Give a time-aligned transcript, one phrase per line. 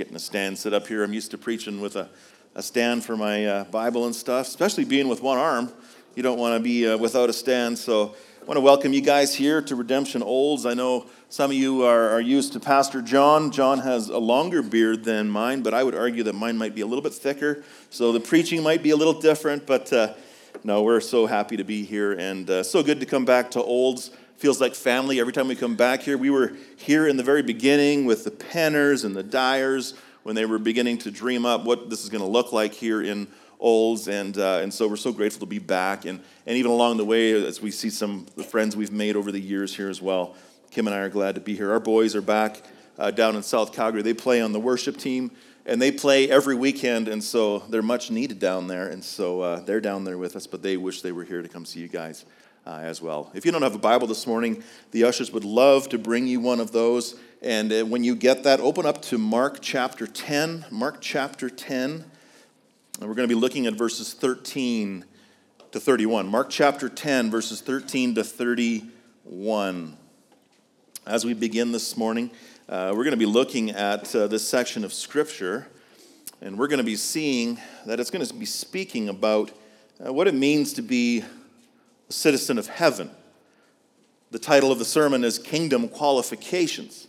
[0.00, 1.04] getting a stand set up here.
[1.04, 2.08] I'm used to preaching with a,
[2.54, 5.70] a stand for my uh, Bible and stuff, especially being with one arm.
[6.14, 7.76] You don't want to be uh, without a stand.
[7.76, 10.64] So I want to welcome you guys here to Redemption Olds.
[10.64, 13.50] I know some of you are, are used to Pastor John.
[13.50, 16.80] John has a longer beard than mine, but I would argue that mine might be
[16.80, 17.62] a little bit thicker.
[17.90, 20.14] So the preaching might be a little different, but uh,
[20.64, 23.62] no, we're so happy to be here and uh, so good to come back to
[23.62, 26.16] Olds feels like family every time we come back here.
[26.16, 29.92] We were here in the very beginning with the Penners and the Dyers
[30.22, 33.02] when they were beginning to dream up what this is going to look like here
[33.02, 36.06] in Olds, and, uh, and so we're so grateful to be back.
[36.06, 39.30] And, and even along the way, as we see some the friends we've made over
[39.30, 40.34] the years here as well,
[40.70, 41.70] Kim and I are glad to be here.
[41.70, 42.62] Our boys are back
[42.98, 44.00] uh, down in South Calgary.
[44.00, 45.32] They play on the worship team,
[45.66, 48.88] and they play every weekend, and so they're much needed down there.
[48.88, 51.48] And so uh, they're down there with us, but they wish they were here to
[51.48, 52.24] come see you guys
[52.66, 53.30] uh, as well.
[53.34, 56.40] If you don't have a Bible this morning, the ushers would love to bring you
[56.40, 57.16] one of those.
[57.42, 60.66] And uh, when you get that, open up to Mark chapter 10.
[60.70, 62.04] Mark chapter 10.
[63.00, 65.04] And we're going to be looking at verses 13
[65.72, 66.26] to 31.
[66.26, 69.96] Mark chapter 10, verses 13 to 31.
[71.06, 72.30] As we begin this morning,
[72.68, 75.66] uh, we're going to be looking at uh, this section of Scripture,
[76.42, 79.50] and we're going to be seeing that it's going to be speaking about
[80.04, 81.24] uh, what it means to be
[82.10, 83.10] citizen of heaven.
[84.30, 87.08] The title of the sermon is Kingdom Qualifications.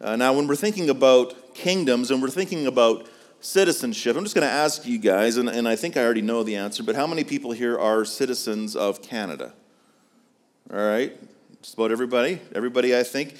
[0.00, 3.08] Uh, now, when we're thinking about kingdoms and we're thinking about
[3.40, 6.42] citizenship, I'm just going to ask you guys, and, and I think I already know
[6.42, 9.52] the answer, but how many people here are citizens of Canada?
[10.72, 11.16] All right,
[11.62, 12.40] just about everybody.
[12.54, 13.36] Everybody, I think.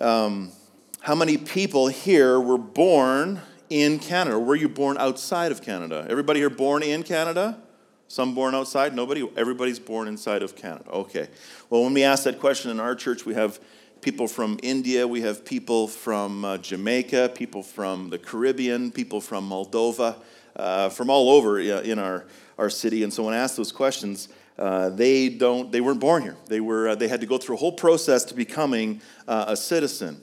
[0.00, 0.52] Um,
[1.00, 4.36] how many people here were born in Canada?
[4.36, 6.06] Or were you born outside of Canada?
[6.10, 7.58] Everybody here born in Canada?
[8.08, 8.94] Some born outside?
[8.94, 9.28] Nobody?
[9.36, 10.88] Everybody's born inside of Canada.
[10.90, 11.28] Okay.
[11.70, 13.58] Well, when we ask that question in our church, we have
[14.00, 19.48] people from India, we have people from uh, Jamaica, people from the Caribbean, people from
[19.50, 20.16] Moldova,
[20.54, 22.26] uh, from all over in our,
[22.58, 23.02] our city.
[23.02, 26.36] And so when I ask those questions, uh, they, don't, they weren't born here.
[26.46, 29.56] They, were, uh, they had to go through a whole process to becoming uh, a
[29.56, 30.20] citizen.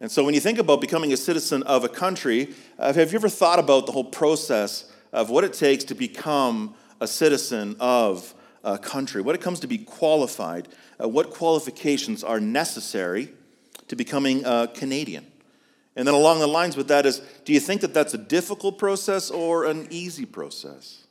[0.00, 3.28] And so when you think about becoming a citizen of a country, have you ever
[3.28, 8.32] thought about the whole process of what it takes to become a citizen of
[8.62, 10.68] a country, what it comes to be qualified,
[11.02, 13.28] uh, what qualifications are necessary
[13.88, 15.26] to becoming a Canadian.
[15.96, 18.78] And then along the lines with that is do you think that that's a difficult
[18.78, 21.02] process or an easy process?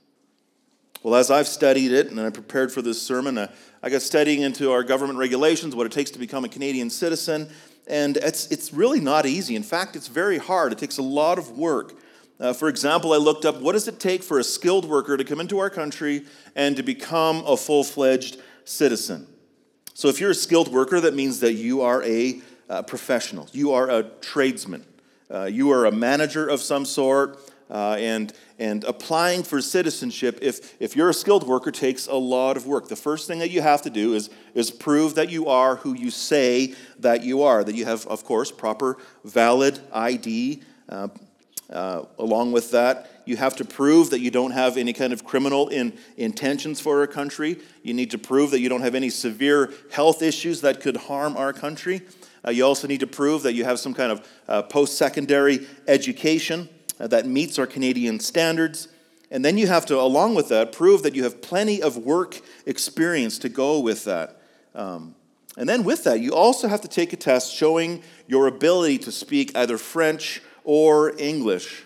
[1.03, 3.51] Well, as I've studied it and I prepared for this sermon, uh,
[3.83, 7.49] I got studying into our government regulations, what it takes to become a Canadian citizen,
[7.85, 9.57] and it's, it's really not easy.
[9.57, 10.71] In fact, it's very hard.
[10.71, 11.95] It takes a lot of work.
[12.41, 15.23] Uh, for example, I looked up what does it take for a skilled worker to
[15.23, 16.25] come into our country
[16.55, 19.27] and to become a full fledged citizen?
[19.93, 23.73] So, if you're a skilled worker, that means that you are a uh, professional, you
[23.73, 24.83] are a tradesman,
[25.29, 27.39] uh, you are a manager of some sort.
[27.69, 32.57] Uh, and, and applying for citizenship, if, if you're a skilled worker, takes a lot
[32.57, 32.89] of work.
[32.89, 35.93] The first thing that you have to do is, is prove that you are who
[35.93, 40.61] you say that you are, that you have, of course, proper, valid ID,
[41.71, 45.23] uh, along with that, you have to prove that you don't have any kind of
[45.23, 47.59] criminal in, intentions for our country.
[47.83, 51.37] You need to prove that you don't have any severe health issues that could harm
[51.37, 52.01] our country.
[52.45, 55.67] Uh, you also need to prove that you have some kind of uh, post secondary
[55.87, 56.67] education
[56.99, 58.87] uh, that meets our Canadian standards.
[59.29, 62.41] And then you have to, along with that, prove that you have plenty of work
[62.65, 64.41] experience to go with that.
[64.75, 65.15] Um,
[65.57, 69.11] and then with that, you also have to take a test showing your ability to
[69.11, 71.85] speak either French or English.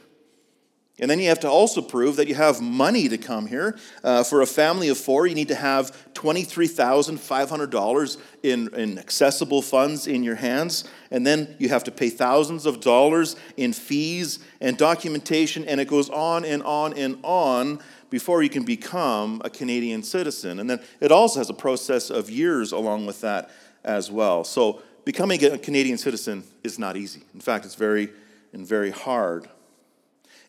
[0.97, 3.77] And then you have to also prove that you have money to come here.
[4.01, 10.07] Uh, for a family of four, you need to have $23,500 in, in accessible funds
[10.07, 10.85] in your hands.
[11.11, 15.89] And then you have to pay thousands of dollars in fees and documentation, and it
[15.89, 20.61] goes on and on and on before you can become a Canadian citizen.
[20.61, 23.51] And then it also has a process of years along with that
[23.83, 24.45] as well.
[24.45, 27.23] So becoming a Canadian citizen is not easy.
[27.33, 28.11] In fact, it's very
[28.55, 29.49] and very hard.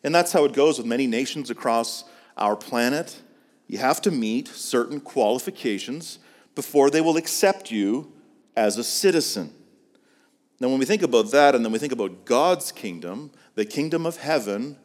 [0.01, 2.05] And that's how it goes with many nations across
[2.37, 3.21] our planet.
[3.67, 6.19] You have to meet certain qualifications
[6.55, 8.13] before they will accept you
[8.55, 9.53] as a citizen.
[10.61, 14.05] Now, when we think about that and then we think about God's kingdom, the kingdom
[14.05, 14.77] of heaven,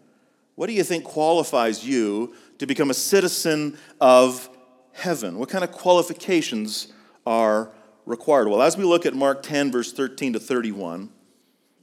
[0.57, 4.51] what do you think qualifies you to become a citizen of
[4.91, 5.39] heaven?
[5.39, 6.93] What kind of qualifications
[7.25, 7.71] are
[8.05, 8.49] required?
[8.49, 11.11] Well, as we look at Mark 10, verse 13 to 31,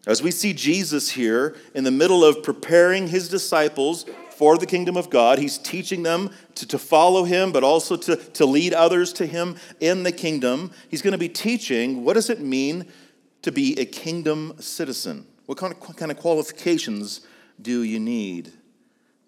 [0.10, 4.98] as we see Jesus here in the middle of preparing his disciples for the kingdom
[4.98, 9.14] of God, he's teaching them to, to follow him, but also to, to lead others
[9.14, 10.72] to him in the kingdom.
[10.90, 12.88] He's going to be teaching what does it mean
[13.44, 15.28] to be a kingdom citizen?
[15.46, 17.22] What kind of, kind of qualifications
[17.62, 18.52] do you need?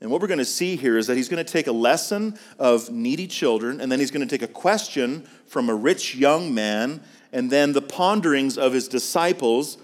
[0.02, 2.40] And what we're going to see here is that he's going to take a lesson
[2.58, 6.56] of needy children, and then he's going to take a question from a rich young
[6.56, 7.02] man,
[7.32, 9.78] and then the ponderings of his disciples,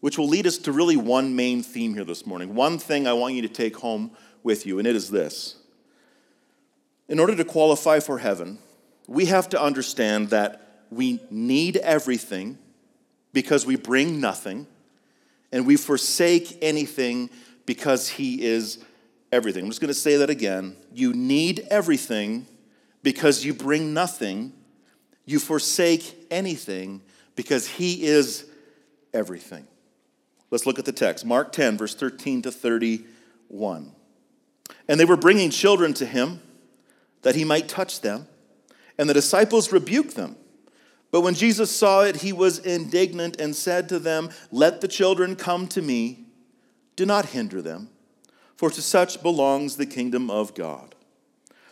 [0.00, 2.54] which will lead us to really one main theme here this morning.
[2.54, 4.10] One thing I want you to take home
[4.42, 5.56] with you, and it is this.
[7.08, 8.58] In order to qualify for heaven,
[9.06, 12.58] we have to understand that we need everything
[13.32, 14.66] because we bring nothing,
[15.52, 17.30] and we forsake anything
[17.64, 18.78] because he is
[19.32, 19.64] everything.
[19.64, 20.76] I'm just going to say that again.
[20.92, 22.46] You need everything
[23.02, 24.52] because you bring nothing.
[25.24, 27.02] You forsake anything
[27.34, 28.46] because He is
[29.12, 29.66] everything.
[30.50, 33.92] Let's look at the text Mark 10, verse 13 to 31.
[34.88, 36.40] And they were bringing children to Him
[37.22, 38.28] that He might touch them,
[38.98, 40.36] and the disciples rebuked them.
[41.10, 45.36] But when Jesus saw it, he was indignant and said to them, Let the children
[45.36, 46.26] come to me,
[46.94, 47.90] do not hinder them
[48.56, 50.94] for to such belongs the kingdom of God.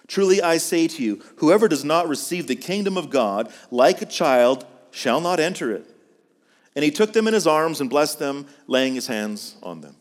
[0.07, 4.07] Truly I say to you, whoever does not receive the kingdom of God like a
[4.07, 5.94] child shall not enter it.
[6.75, 9.97] And he took them in his arms and blessed them, laying his hands on them.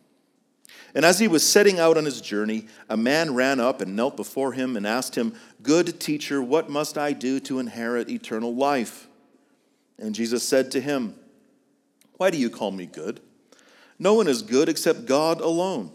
[0.95, 4.15] And as he was setting out on his journey, a man ran up and knelt
[4.15, 9.07] before him and asked him, Good teacher, what must I do to inherit eternal life?
[9.97, 11.15] And Jesus said to him,
[12.17, 13.21] Why do you call me good?
[13.97, 15.91] No one is good except God alone.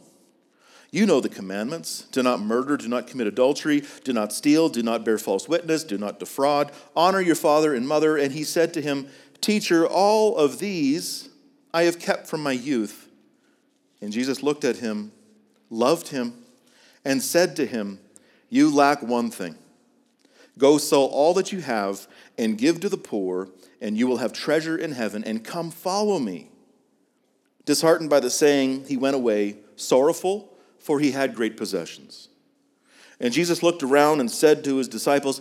[0.90, 4.82] You know the commandments do not murder, do not commit adultery, do not steal, do
[4.82, 8.16] not bear false witness, do not defraud, honor your father and mother.
[8.16, 9.08] And he said to him,
[9.40, 11.28] Teacher, all of these
[11.72, 13.08] I have kept from my youth.
[14.00, 15.12] And Jesus looked at him,
[15.70, 16.44] loved him,
[17.04, 17.98] and said to him,
[18.48, 19.56] You lack one thing.
[20.56, 22.06] Go sell all that you have
[22.36, 23.48] and give to the poor,
[23.80, 26.50] and you will have treasure in heaven, and come follow me.
[27.64, 32.28] Disheartened by the saying, he went away sorrowful for he had great possessions.
[33.20, 35.40] And Jesus looked around and said to his disciples,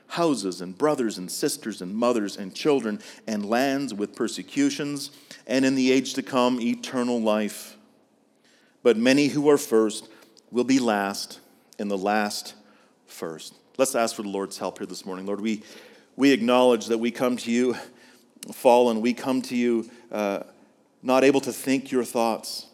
[0.11, 5.09] houses and brothers and sisters and mothers and children and lands with persecutions
[5.47, 7.77] and in the age to come eternal life.
[8.83, 10.09] But many who are first
[10.51, 11.39] will be last
[11.79, 12.55] and the last
[13.07, 13.53] first.
[13.77, 15.25] Let's ask for the Lord's help here this morning.
[15.25, 15.63] Lord, we,
[16.17, 17.77] we acknowledge that we come to you
[18.51, 20.41] fallen, we come to you uh,
[21.01, 22.67] not able to think your thoughts.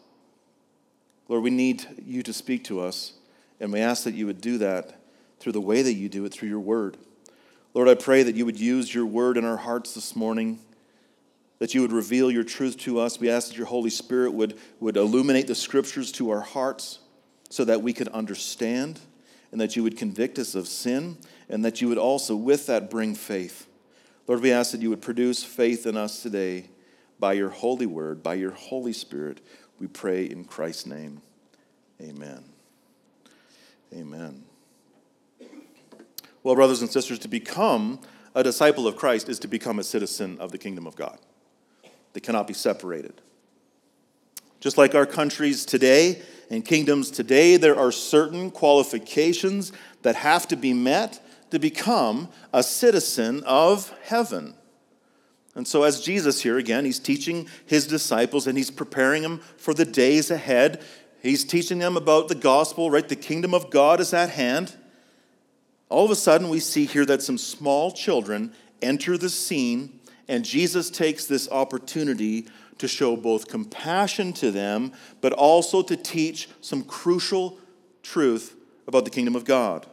[1.27, 3.13] Lord, we need you to speak to us,
[3.59, 4.99] and we ask that you would do that
[5.39, 6.97] through the way that you do it, through your word.
[7.77, 10.57] Lord, I pray that you would use your word in our hearts this morning,
[11.59, 13.19] that you would reveal your truth to us.
[13.19, 16.97] We ask that your Holy Spirit would, would illuminate the scriptures to our hearts
[17.51, 18.99] so that we could understand,
[19.51, 21.19] and that you would convict us of sin,
[21.49, 23.67] and that you would also, with that, bring faith.
[24.25, 26.69] Lord, we ask that you would produce faith in us today
[27.19, 29.39] by your holy word, by your Holy Spirit.
[29.79, 31.21] We pray in Christ's name.
[32.01, 32.43] Amen.
[33.93, 34.46] Amen.
[36.47, 37.99] Well, brothers and sisters, to become
[38.33, 41.19] a disciple of Christ is to become a citizen of the kingdom of God.
[42.13, 43.21] They cannot be separated.
[44.61, 49.73] Just like our countries today and kingdoms today, there are certain qualifications
[50.03, 51.19] that have to be met
[51.51, 54.53] to become a citizen of heaven.
[55.53, 59.73] And so, as Jesus here again, he's teaching his disciples and he's preparing them for
[59.73, 60.81] the days ahead.
[61.21, 63.05] He's teaching them about the gospel, right?
[63.05, 64.77] The kingdom of God is at hand.
[65.89, 70.43] All of a sudden, we see here that some small children enter the scene, and
[70.43, 74.91] Jesus takes this opportunity to show both compassion to them,
[75.21, 77.57] but also to teach some crucial
[78.03, 78.55] truth
[78.87, 79.85] about the kingdom of God.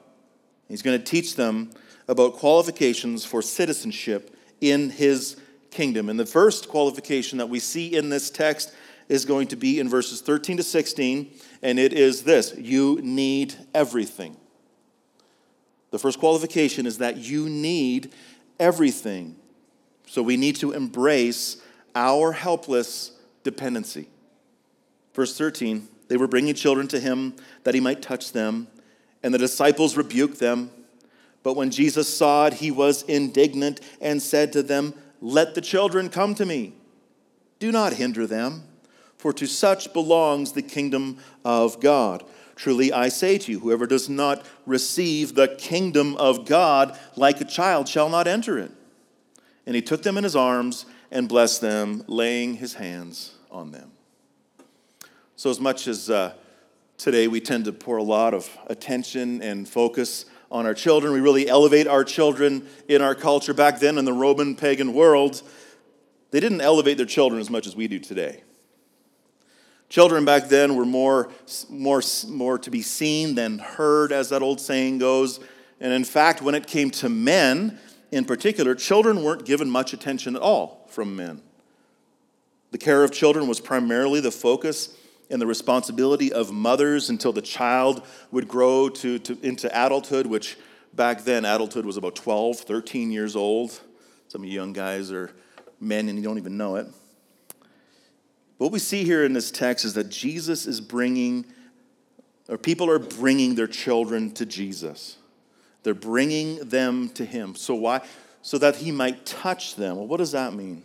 [0.68, 1.70] He's going to teach them
[2.08, 5.36] about qualifications for citizenship in his
[5.70, 6.08] kingdom.
[6.08, 8.72] And the first qualification that we see in this text
[9.08, 11.30] is going to be in verses 13 to 16,
[11.62, 14.36] and it is this you need everything.
[15.94, 18.12] The first qualification is that you need
[18.58, 19.36] everything.
[20.08, 21.58] So we need to embrace
[21.94, 23.12] our helpless
[23.44, 24.08] dependency.
[25.14, 28.66] Verse 13 they were bringing children to him that he might touch them,
[29.22, 30.72] and the disciples rebuked them.
[31.44, 36.08] But when Jesus saw it, he was indignant and said to them, Let the children
[36.08, 36.72] come to me.
[37.60, 38.64] Do not hinder them,
[39.16, 42.24] for to such belongs the kingdom of God.
[42.56, 47.44] Truly I say to you, whoever does not receive the kingdom of God like a
[47.44, 48.70] child shall not enter it.
[49.66, 53.92] And he took them in his arms and blessed them, laying his hands on them.
[55.36, 56.34] So, as much as uh,
[56.96, 61.20] today we tend to pour a lot of attention and focus on our children, we
[61.20, 63.52] really elevate our children in our culture.
[63.52, 65.42] Back then, in the Roman pagan world,
[66.30, 68.42] they didn't elevate their children as much as we do today.
[69.88, 71.30] Children back then were more,
[71.68, 75.40] more, more to be seen than heard, as that old saying goes.
[75.80, 77.78] And in fact, when it came to men
[78.10, 81.42] in particular, children weren't given much attention at all from men.
[82.70, 84.96] The care of children was primarily the focus
[85.30, 90.56] and the responsibility of mothers until the child would grow to, to, into adulthood, which
[90.92, 93.80] back then, adulthood was about 12, 13 years old.
[94.28, 95.30] Some of you young guys are
[95.80, 96.86] men and you don't even know it.
[98.64, 101.44] What we see here in this text is that Jesus is bringing,
[102.48, 105.18] or people are bringing their children to Jesus.
[105.82, 107.56] They're bringing them to Him.
[107.56, 108.00] So why?
[108.40, 109.98] So that He might touch them.
[109.98, 110.82] Well, what does that mean?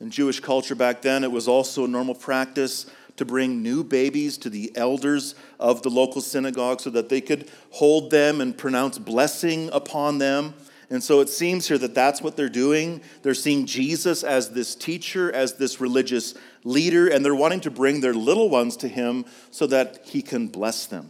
[0.00, 2.86] In Jewish culture back then, it was also a normal practice
[3.18, 7.50] to bring new babies to the elders of the local synagogue so that they could
[7.72, 10.54] hold them and pronounce blessing upon them.
[10.88, 13.00] And so it seems here that that's what they're doing.
[13.22, 18.00] They're seeing Jesus as this teacher, as this religious leader, and they're wanting to bring
[18.00, 21.08] their little ones to him so that he can bless them.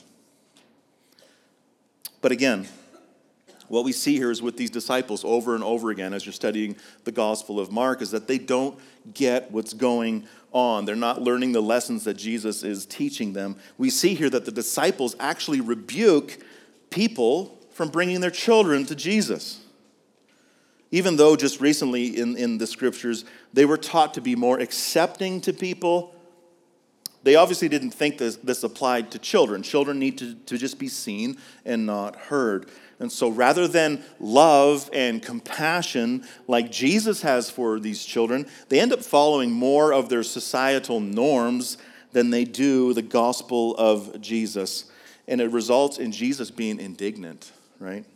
[2.23, 2.67] But again,
[3.69, 6.77] what we see here is with these disciples over and over again as you're studying
[7.05, 8.79] the Gospel of Mark is that they don't
[9.13, 10.85] get what's going on.
[10.85, 13.57] They're not learning the lessons that Jesus is teaching them.
[13.77, 16.39] We see here that the disciples actually rebuke
[16.91, 19.61] people from bringing their children to Jesus.
[20.97, 25.43] Even though just recently in, in the scriptures they were taught to be more accepting
[25.43, 26.15] to people,
[27.23, 29.63] they obviously didn't think this, this applied to children.
[29.63, 31.37] Children need to, to just be seen
[31.67, 32.71] and not heard.
[32.99, 38.95] And so rather than love and compassion like Jesus has for these children, they end
[38.95, 41.77] up following more of their societal norms
[42.13, 44.91] than they do the gospel of Jesus.
[45.29, 48.07] And it results in Jesus being indignant, right?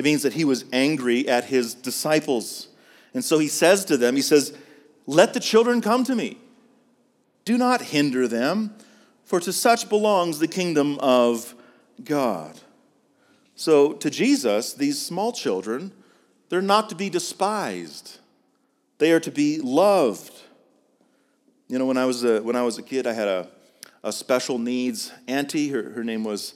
[0.00, 2.68] It means that he was angry at his disciples.
[3.12, 4.56] And so he says to them, He says,
[5.06, 6.38] Let the children come to me.
[7.44, 8.74] Do not hinder them,
[9.26, 11.54] for to such belongs the kingdom of
[12.02, 12.58] God.
[13.56, 15.92] So, to Jesus, these small children,
[16.48, 18.20] they're not to be despised,
[18.96, 20.32] they are to be loved.
[21.68, 23.48] You know, when I was a, when I was a kid, I had a,
[24.02, 25.68] a special needs auntie.
[25.68, 26.54] Her, her name was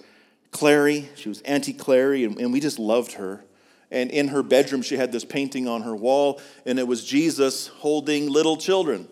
[0.55, 1.09] Clary.
[1.17, 3.45] She was Auntie Clary, and, and we just loved her.
[3.91, 7.67] And in her bedroom, she had this painting on her wall, and it was Jesus
[7.67, 9.09] holding little children.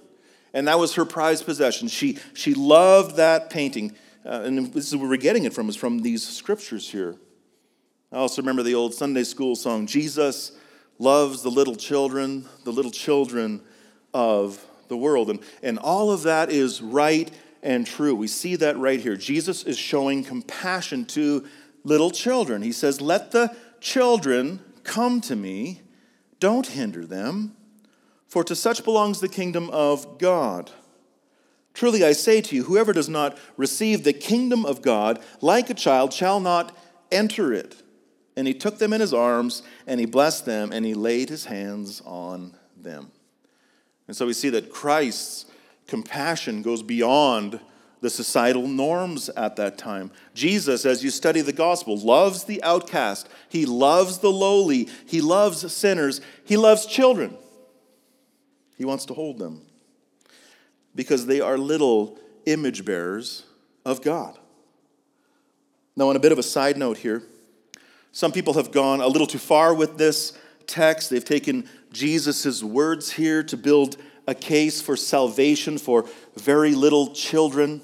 [0.54, 1.88] And that was her prized possession.
[1.88, 3.96] She, she loved that painting.
[4.24, 7.16] Uh, and this is where we're getting it from, is from these scriptures here.
[8.12, 10.52] I also remember the old Sunday school song Jesus
[10.98, 13.62] loves the little children, the little children
[14.14, 15.28] of the world.
[15.28, 17.30] And, and all of that is right
[17.62, 18.14] and true.
[18.14, 19.16] We see that right here.
[19.16, 21.46] Jesus is showing compassion to
[21.84, 22.62] little children.
[22.62, 25.82] He says, Let the children come to me,
[26.40, 27.56] don't hinder them,
[28.26, 30.70] for to such belongs the kingdom of God.
[31.74, 35.74] Truly I say to you, whoever does not receive the kingdom of God like a
[35.74, 36.76] child shall not
[37.10, 37.82] enter it.
[38.36, 41.44] And he took them in his arms, and he blessed them, and he laid his
[41.44, 43.10] hands on them.
[44.08, 45.46] And so we see that Christ's
[45.92, 47.60] compassion goes beyond
[48.00, 50.10] the societal norms at that time.
[50.32, 55.70] Jesus, as you study the gospel, loves the outcast, he loves the lowly, he loves
[55.70, 57.36] sinners, he loves children.
[58.78, 59.60] He wants to hold them
[60.94, 63.44] because they are little image bearers
[63.84, 64.38] of God.
[65.94, 67.22] Now, on a bit of a side note here,
[68.12, 70.32] some people have gone a little too far with this
[70.66, 71.10] text.
[71.10, 77.80] They've taken Jesus' words here to build a case for salvation for very little children.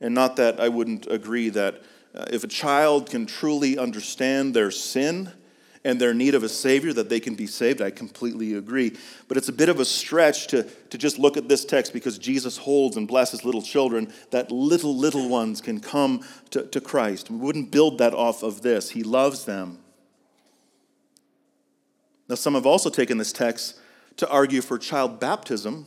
[0.00, 1.82] And not that I wouldn't agree that
[2.14, 5.32] uh, if a child can truly understand their sin
[5.84, 7.80] and their need of a Savior, that they can be saved.
[7.80, 8.96] I completely agree.
[9.28, 12.18] But it's a bit of a stretch to, to just look at this text because
[12.18, 17.30] Jesus holds and blesses little children, that little, little ones can come to, to Christ.
[17.30, 18.90] We wouldn't build that off of this.
[18.90, 19.78] He loves them.
[22.28, 23.78] Now, some have also taken this text
[24.18, 25.86] to argue for child baptism,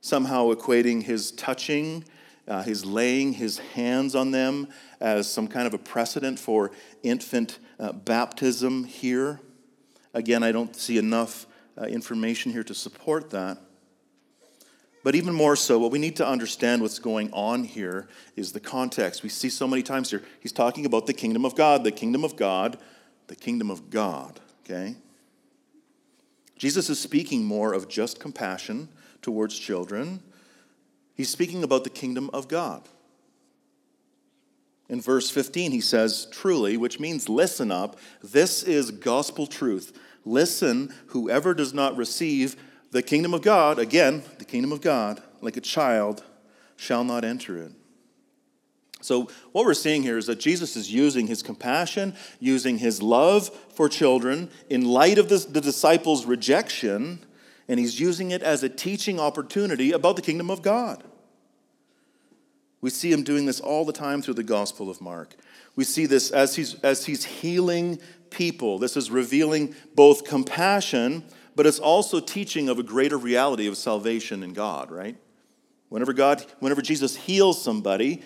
[0.00, 2.04] somehow equating his touching,
[2.48, 4.68] uh, his laying his hands on them
[5.00, 6.70] as some kind of a precedent for
[7.02, 9.40] infant uh, baptism here.
[10.14, 11.46] Again, I don't see enough
[11.80, 13.58] uh, information here to support that.
[15.02, 18.60] But even more so, what we need to understand what's going on here is the
[18.60, 19.22] context.
[19.22, 22.22] We see so many times here, he's talking about the kingdom of God, the kingdom
[22.22, 22.78] of God,
[23.28, 24.96] the kingdom of God, okay?
[26.60, 28.90] Jesus is speaking more of just compassion
[29.22, 30.22] towards children.
[31.14, 32.86] He's speaking about the kingdom of God.
[34.86, 37.98] In verse 15, he says, Truly, which means listen up.
[38.22, 39.98] This is gospel truth.
[40.26, 42.56] Listen, whoever does not receive
[42.90, 46.22] the kingdom of God, again, the kingdom of God, like a child,
[46.76, 47.72] shall not enter it.
[49.00, 53.48] So, what we're seeing here is that Jesus is using his compassion, using his love
[53.74, 57.20] for children in light of this, the disciples' rejection,
[57.66, 61.02] and he's using it as a teaching opportunity about the kingdom of God.
[62.80, 65.34] We see him doing this all the time through the Gospel of Mark.
[65.76, 68.78] We see this as he's, as he's healing people.
[68.78, 74.42] This is revealing both compassion, but it's also teaching of a greater reality of salvation
[74.42, 75.16] in God, right?
[75.90, 78.22] Whenever God, whenever Jesus heals somebody,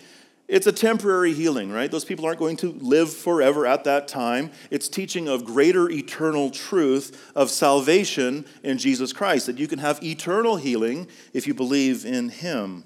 [0.47, 1.91] it's a temporary healing, right?
[1.91, 4.51] Those people aren't going to live forever at that time.
[4.71, 10.03] It's teaching of greater eternal truth of salvation in Jesus Christ, that you can have
[10.03, 12.85] eternal healing if you believe in Him.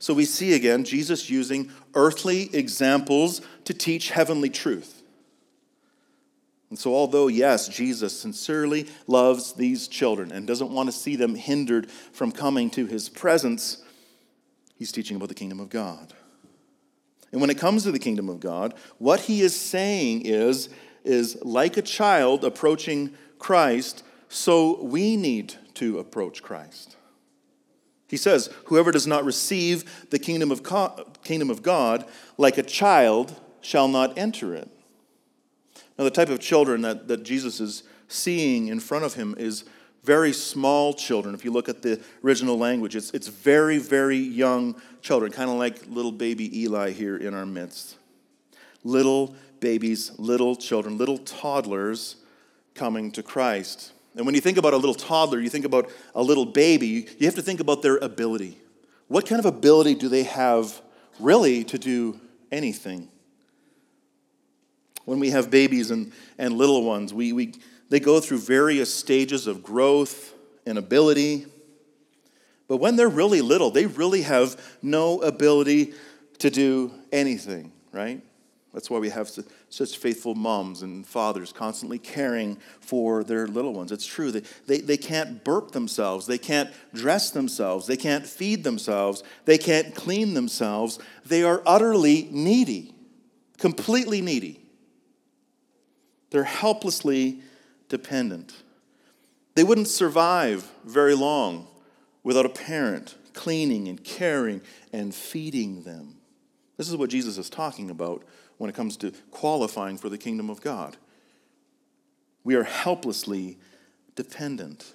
[0.00, 5.02] So we see again Jesus using earthly examples to teach heavenly truth.
[6.70, 11.36] And so, although, yes, Jesus sincerely loves these children and doesn't want to see them
[11.36, 13.80] hindered from coming to His presence,
[14.76, 16.12] He's teaching about the kingdom of God.
[17.34, 20.68] And when it comes to the kingdom of God, what he is saying is,
[21.02, 26.96] is like a child approaching Christ, so we need to approach Christ.
[28.06, 30.62] He says, Whoever does not receive the kingdom of,
[31.24, 32.04] kingdom of God
[32.38, 34.70] like a child shall not enter it.
[35.98, 39.64] Now, the type of children that, that Jesus is seeing in front of him is
[40.04, 41.34] very small children.
[41.34, 45.56] If you look at the original language, it's, it's very, very young children, kind of
[45.56, 47.96] like little baby Eli here in our midst.
[48.84, 52.16] Little babies, little children, little toddlers
[52.74, 53.92] coming to Christ.
[54.14, 57.26] And when you think about a little toddler, you think about a little baby, you
[57.26, 58.58] have to think about their ability.
[59.08, 60.80] What kind of ability do they have
[61.18, 62.20] really to do
[62.52, 63.08] anything?
[65.04, 67.54] When we have babies and, and little ones, we, we,
[67.88, 70.34] they go through various stages of growth
[70.66, 71.46] and ability.
[72.68, 75.94] But when they're really little, they really have no ability
[76.38, 78.22] to do anything, right?
[78.72, 79.30] That's why we have
[79.68, 83.92] such faithful moms and fathers constantly caring for their little ones.
[83.92, 84.32] It's true.
[84.32, 86.26] They, they, they can't burp themselves.
[86.26, 87.86] They can't dress themselves.
[87.86, 89.22] They can't feed themselves.
[89.44, 90.98] They can't clean themselves.
[91.24, 92.92] They are utterly needy,
[93.58, 94.60] completely needy.
[96.30, 97.42] They're helplessly
[97.88, 98.62] dependent.
[99.54, 101.68] They wouldn't survive very long
[102.22, 106.16] without a parent cleaning and caring and feeding them.
[106.76, 108.24] This is what Jesus is talking about
[108.56, 110.96] when it comes to qualifying for the kingdom of God.
[112.44, 113.58] We are helplessly
[114.14, 114.94] dependent.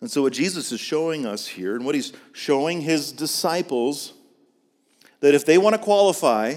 [0.00, 4.12] And so, what Jesus is showing us here, and what he's showing his disciples,
[5.20, 6.56] that if they want to qualify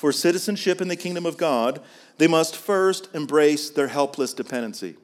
[0.00, 1.78] for citizenship in the kingdom of God,
[2.16, 4.96] they must first embrace their helpless dependency.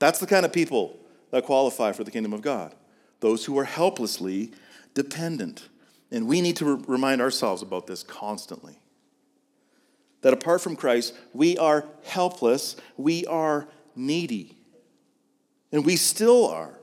[0.00, 0.98] That's the kind of people
[1.30, 2.74] that qualify for the kingdom of God
[3.20, 4.50] those who are helplessly
[4.94, 5.68] dependent.
[6.10, 8.80] And we need to re- remind ourselves about this constantly.
[10.22, 14.56] That apart from Christ, we are helpless, we are needy.
[15.70, 16.79] And we still are.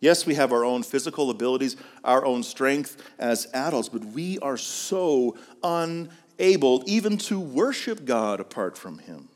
[0.00, 4.56] Yes, we have our own physical abilities, our own strength as adults, but we are
[4.56, 9.28] so unable even to worship God apart from Him.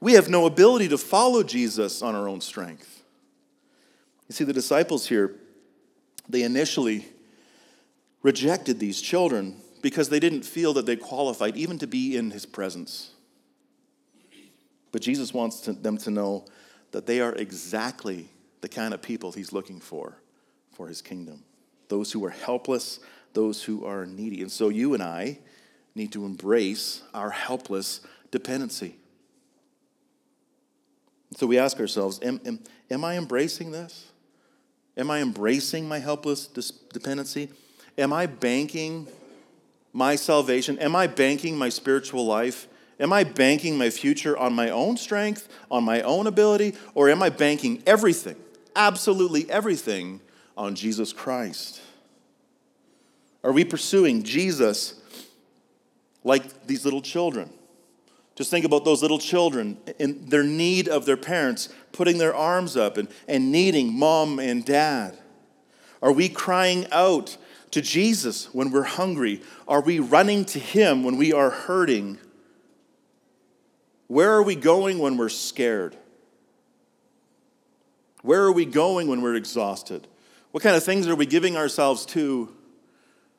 [0.00, 3.02] We have no ability to follow Jesus on our own strength.
[4.28, 5.34] You see, the disciples here,
[6.28, 7.06] they initially
[8.22, 12.44] rejected these children because they didn't feel that they qualified even to be in His
[12.44, 13.12] presence.
[14.92, 16.44] But Jesus wants to, them to know
[16.90, 18.28] that they are exactly
[18.60, 20.18] the kind of people He's looking for
[20.72, 21.44] for His kingdom
[21.88, 22.98] those who are helpless,
[23.32, 24.42] those who are needy.
[24.42, 25.38] And so you and I,
[25.96, 28.96] need to embrace our helpless dependency.
[31.36, 34.12] So we ask ourselves am, am, am I embracing this?
[34.96, 37.50] Am I embracing my helpless dependency?
[37.98, 39.08] Am I banking
[39.92, 40.78] my salvation?
[40.78, 42.68] Am I banking my spiritual life?
[42.98, 47.22] Am I banking my future on my own strength, on my own ability, or am
[47.22, 48.36] I banking everything,
[48.76, 50.20] absolutely everything,
[50.56, 51.80] on Jesus Christ?
[53.44, 54.94] Are we pursuing Jesus
[56.24, 57.50] like these little children?
[58.34, 62.76] Just think about those little children in their need of their parents, putting their arms
[62.76, 65.16] up and, and needing mom and dad.
[66.02, 67.36] Are we crying out
[67.70, 69.42] to Jesus when we're hungry?
[69.66, 72.18] Are we running to Him when we are hurting?
[74.08, 75.96] Where are we going when we're scared?
[78.22, 80.06] Where are we going when we're exhausted?
[80.50, 82.54] What kind of things are we giving ourselves to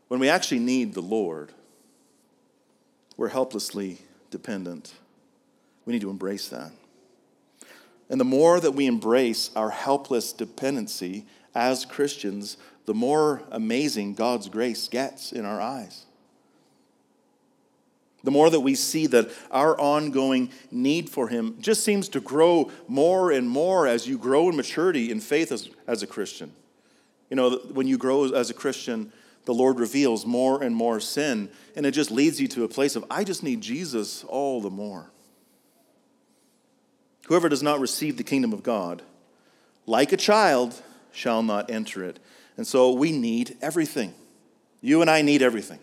[0.08, 1.52] when we actually need the Lord?
[3.18, 4.94] We're helplessly dependent.
[5.86, 6.72] We need to embrace that.
[8.10, 14.48] And the more that we embrace our helpless dependency as Christians, the more amazing God's
[14.48, 16.07] grace gets in our eyes.
[18.24, 22.72] The more that we see that our ongoing need for Him just seems to grow
[22.88, 26.52] more and more as you grow in maturity in faith as, as a Christian.
[27.30, 29.12] You know, when you grow as a Christian,
[29.46, 32.96] the Lord reveals more and more sin, and it just leads you to a place
[32.96, 35.10] of, I just need Jesus all the more.
[37.28, 39.04] Whoever does not receive the kingdom of God,
[39.86, 42.20] like a child, shall not enter it.
[42.58, 44.14] And so we need everything.
[44.82, 45.80] You and I need everything.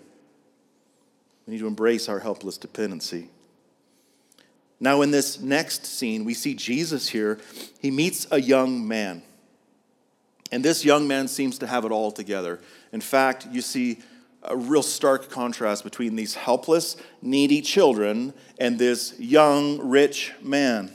[1.46, 3.28] We need to embrace our helpless dependency.
[4.80, 7.38] Now, in this next scene, we see Jesus here.
[7.80, 9.22] He meets a young man.
[10.50, 12.60] And this young man seems to have it all together.
[12.92, 13.98] In fact, you see
[14.42, 20.92] a real stark contrast between these helpless, needy children and this young, rich man.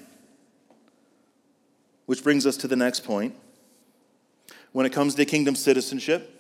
[2.06, 3.36] Which brings us to the next point.
[4.72, 6.39] When it comes to kingdom citizenship,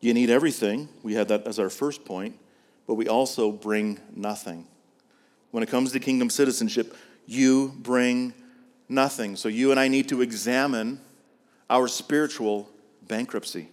[0.00, 0.88] you need everything.
[1.02, 2.38] We had that as our first point,
[2.86, 4.66] but we also bring nothing.
[5.50, 8.32] When it comes to kingdom citizenship, you bring
[8.88, 9.36] nothing.
[9.36, 11.00] So you and I need to examine
[11.68, 12.68] our spiritual
[13.06, 13.68] bankruptcy.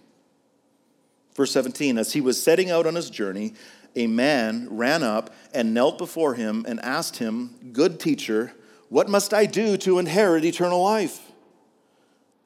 [1.34, 3.54] Verse 17 As he was setting out on his journey,
[3.94, 8.52] a man ran up and knelt before him and asked him, Good teacher,
[8.88, 11.20] what must I do to inherit eternal life?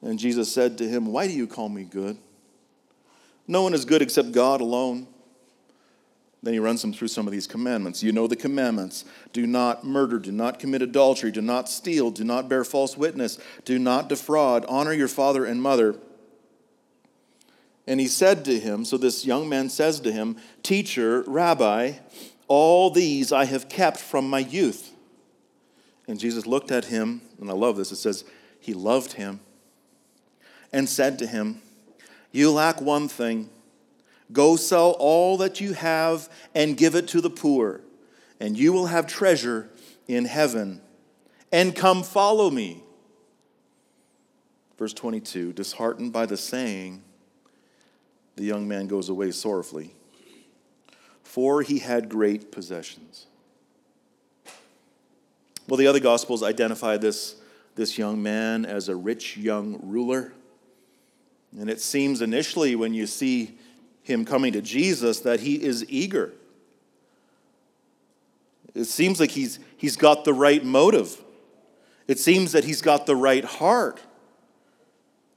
[0.03, 2.19] And Jesus said to him, Why do you call me good?
[3.47, 5.07] No one is good except God alone.
[6.43, 8.03] Then he runs them through some of these commandments.
[8.03, 12.25] You know the commandments do not murder, do not commit adultery, do not steal, do
[12.25, 15.97] not bear false witness, do not defraud, honor your father and mother.
[17.87, 21.95] And he said to him, So this young man says to him, Teacher, Rabbi,
[22.49, 24.93] all these I have kept from my youth.
[26.09, 27.93] And Jesus looked at him, and I love this.
[27.93, 28.25] It says,
[28.59, 29.41] He loved him
[30.73, 31.61] and said to him,
[32.33, 33.51] You lack one thing.
[34.33, 37.81] Go sell all that you have and give it to the poor,
[38.39, 39.69] and you will have treasure
[40.07, 40.81] in heaven.
[41.51, 42.83] And come follow me.
[44.79, 47.03] Verse 22 Disheartened by the saying,
[48.41, 49.93] the young man goes away sorrowfully,
[51.23, 53.27] for he had great possessions.
[55.69, 57.37] Well, the other Gospels identify this,
[57.75, 60.33] this young man as a rich young ruler.
[61.59, 63.59] And it seems initially when you see
[64.03, 66.33] him coming to Jesus that he is eager.
[68.75, 71.21] It seems like he's, he's got the right motive.
[72.07, 74.01] It seems that he's got the right heart.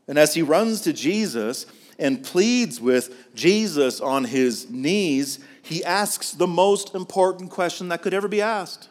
[0.08, 1.66] And as he runs to Jesus
[1.98, 8.14] and pleads with Jesus on his knees, he asks the most important question that could
[8.14, 8.90] ever be asked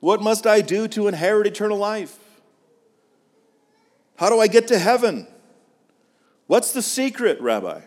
[0.00, 2.18] What must I do to inherit eternal life?
[4.16, 5.26] How do I get to heaven?
[6.52, 7.80] What's the secret, Rabbi?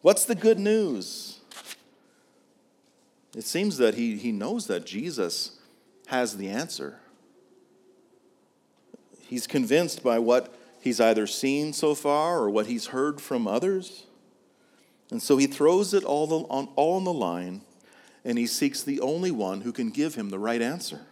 [0.00, 1.40] What's the good news?
[3.36, 5.58] It seems that he, he knows that Jesus
[6.06, 6.98] has the answer.
[9.20, 14.06] He's convinced by what he's either seen so far or what he's heard from others.
[15.10, 17.60] And so he throws it all, the, on, all on the line
[18.24, 21.02] and he seeks the only one who can give him the right answer.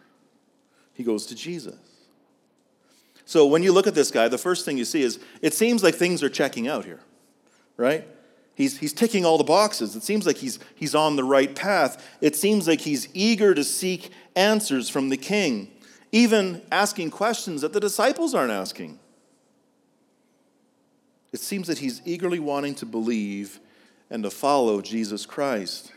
[0.95, 1.94] He goes to Jesus.
[3.25, 5.83] So when you look at this guy, the first thing you see is it seems
[5.83, 7.01] like things are checking out here,
[7.77, 8.07] right?
[8.55, 9.97] He's, he's ticking all the boxes.
[9.97, 12.05] It seems like he's, he's on the right path.
[12.21, 15.73] It seems like he's eager to seek answers from the king,
[16.13, 18.99] even asking questions that the disciples aren't asking.
[21.33, 23.59] It seems that he's eagerly wanting to believe
[24.09, 25.91] and to follow Jesus Christ.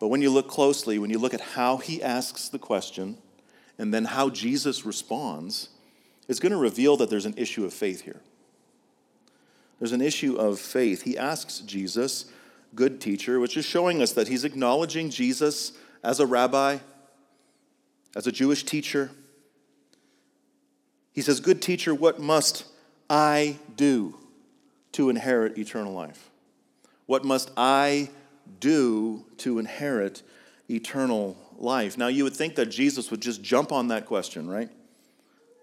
[0.00, 3.18] But when you look closely, when you look at how he asks the question
[3.78, 5.68] and then how Jesus responds,
[6.26, 8.20] is going to reveal that there's an issue of faith here.
[9.78, 11.02] There's an issue of faith.
[11.02, 12.26] He asks Jesus,
[12.74, 16.78] good teacher, which is showing us that he's acknowledging Jesus as a rabbi,
[18.16, 19.10] as a Jewish teacher.
[21.12, 22.64] He says, Good teacher, what must
[23.08, 24.16] I do
[24.92, 26.30] to inherit eternal life?
[27.06, 28.10] What must I
[28.60, 30.22] do to inherit
[30.70, 31.98] eternal life?
[31.98, 34.70] Now, you would think that Jesus would just jump on that question, right?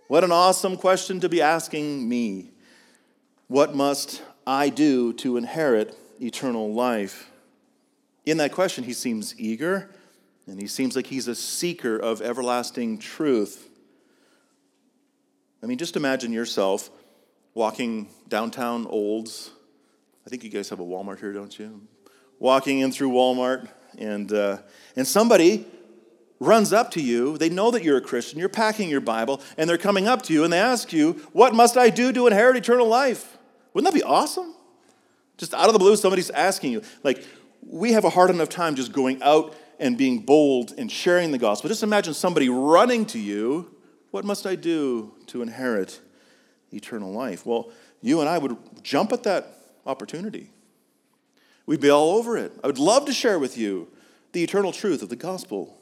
[0.08, 2.52] What an awesome question to be asking me.
[3.48, 7.32] What must I do to inherit eternal life?
[8.26, 9.90] In that question, he seems eager
[10.48, 13.70] and he seems like he's a seeker of everlasting truth.
[15.64, 16.90] I mean, just imagine yourself
[17.56, 19.50] walking downtown Olds.
[20.26, 21.82] I think you guys have a Walmart here, don't you?
[22.38, 23.68] Walking in through Walmart,
[24.00, 24.58] and, uh,
[24.96, 25.66] and somebody
[26.40, 27.38] runs up to you.
[27.38, 28.40] They know that you're a Christian.
[28.40, 31.54] You're packing your Bible, and they're coming up to you and they ask you, What
[31.54, 33.38] must I do to inherit eternal life?
[33.74, 34.54] Wouldn't that be awesome?
[35.38, 36.82] Just out of the blue, somebody's asking you.
[37.04, 37.26] Like,
[37.66, 41.38] we have a hard enough time just going out and being bold and sharing the
[41.38, 41.68] gospel.
[41.68, 43.76] Just imagine somebody running to you,
[44.12, 46.00] What must I do to inherit
[46.72, 47.46] eternal life?
[47.46, 49.48] Well, you and I would jump at that
[49.86, 50.52] opportunity.
[51.66, 52.52] We'd be all over it.
[52.64, 53.88] I would love to share with you
[54.34, 55.78] the eternal truth of the gospel.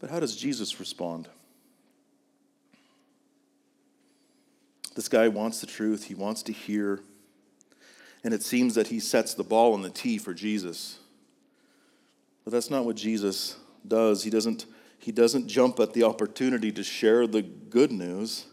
[0.00, 1.28] But how does Jesus respond?
[4.96, 7.00] This guy wants the truth, he wants to hear,
[8.24, 10.98] and it seems that he sets the ball on the tee for Jesus.
[12.44, 14.24] But that's not what Jesus does.
[14.24, 14.66] He doesn't,
[14.98, 18.46] he doesn't jump at the opportunity to share the good news.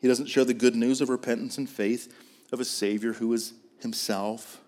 [0.00, 2.14] He doesn't share the good news of repentance and faith
[2.52, 4.60] of a Savior who is Himself.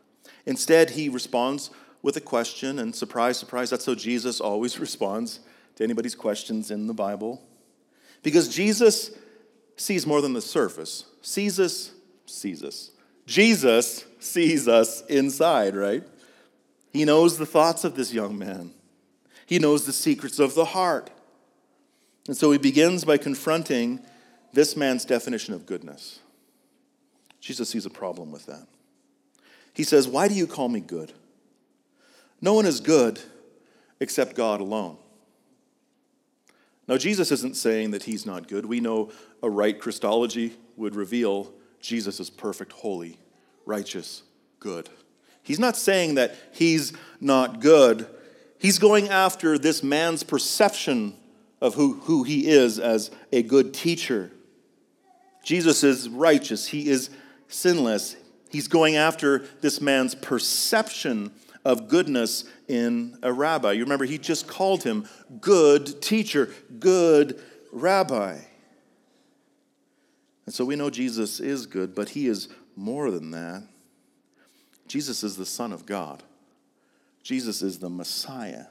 [0.44, 1.70] Instead, he responds
[2.02, 5.40] with a question, and surprise, surprise, that's how Jesus always responds
[5.76, 7.42] to anybody's questions in the Bible.
[8.22, 9.10] Because Jesus
[9.76, 11.04] sees more than the surface.
[11.22, 11.92] Sees us,
[12.24, 12.90] sees us.
[13.26, 16.04] Jesus sees us inside, right?
[16.92, 18.72] He knows the thoughts of this young man.
[19.44, 21.10] He knows the secrets of the heart.
[22.26, 24.00] And so he begins by confronting
[24.52, 26.20] this man's definition of goodness.
[27.40, 28.66] Jesus sees a problem with that.
[29.76, 31.12] He says, Why do you call me good?
[32.40, 33.20] No one is good
[34.00, 34.96] except God alone.
[36.88, 38.64] Now, Jesus isn't saying that he's not good.
[38.64, 39.10] We know
[39.42, 43.18] a right Christology would reveal Jesus is perfect, holy,
[43.66, 44.22] righteous,
[44.60, 44.88] good.
[45.42, 48.06] He's not saying that he's not good.
[48.58, 51.16] He's going after this man's perception
[51.60, 54.30] of who, who he is as a good teacher.
[55.44, 57.10] Jesus is righteous, he is
[57.48, 58.16] sinless.
[58.50, 61.32] He's going after this man's perception
[61.64, 63.72] of goodness in a rabbi.
[63.72, 65.08] You remember, he just called him
[65.40, 68.38] good teacher, good rabbi.
[70.46, 73.64] And so we know Jesus is good, but he is more than that.
[74.86, 76.22] Jesus is the Son of God,
[77.22, 78.66] Jesus is the Messiah.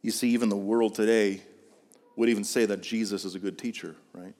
[0.00, 1.42] You see, even the world today
[2.14, 4.34] would even say that Jesus is a good teacher, right?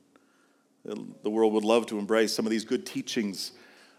[0.84, 3.52] The world would love to embrace some of these good teachings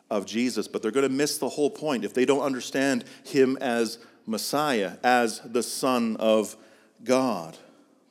[0.09, 3.57] of Jesus, but they're going to miss the whole point if they don't understand him
[3.59, 6.55] as Messiah, as the Son of
[7.03, 7.57] God.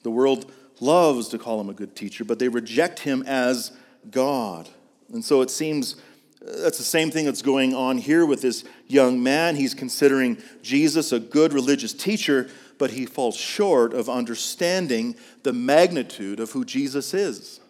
[0.03, 3.73] The world loves to call him a good teacher, but they reject him as
[4.11, 4.69] God.
[5.13, 5.97] And so it seems
[6.47, 9.57] uh, that's the same thing that's going on here with this young man.
[9.57, 16.41] He's considering Jesus a good religious teacher, but he falls short of understanding the magnitude
[16.41, 17.61] of who Jesus is.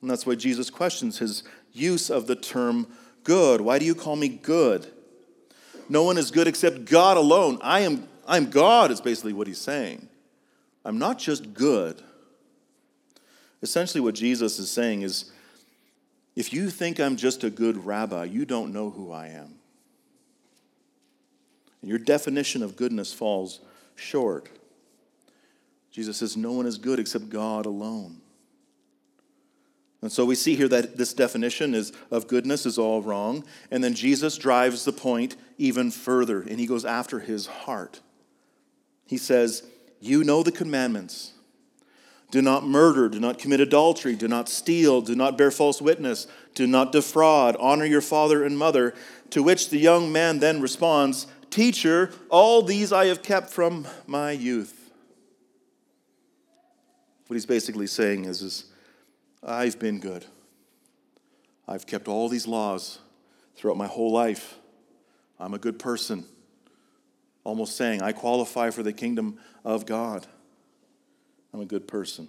[0.00, 2.86] And that's why Jesus questions his use of the term
[3.28, 3.60] good.
[3.60, 4.90] Why do you call me good?
[5.90, 7.58] No one is good except God alone.
[7.60, 10.08] I am I'm God, is basically what he's saying.
[10.84, 12.02] I'm not just good.
[13.60, 15.30] Essentially, what Jesus is saying is
[16.36, 19.56] if you think I'm just a good rabbi, you don't know who I am.
[21.82, 23.60] And your definition of goodness falls
[23.94, 24.48] short.
[25.90, 28.22] Jesus says, No one is good except God alone.
[30.00, 33.44] And so we see here that this definition is, of goodness is all wrong.
[33.70, 38.00] And then Jesus drives the point even further, and he goes after his heart.
[39.06, 39.64] He says,
[40.00, 41.32] You know the commandments.
[42.30, 46.26] Do not murder, do not commit adultery, do not steal, do not bear false witness,
[46.54, 48.94] do not defraud, honor your father and mother.
[49.30, 54.32] To which the young man then responds, Teacher, all these I have kept from my
[54.32, 54.92] youth.
[57.26, 58.64] What he's basically saying is, is
[59.42, 60.24] I've been good.
[61.66, 62.98] I've kept all these laws
[63.56, 64.56] throughout my whole life.
[65.38, 66.24] I'm a good person.
[67.44, 70.26] almost saying, I qualify for the kingdom of God.
[71.52, 72.28] I'm a good person.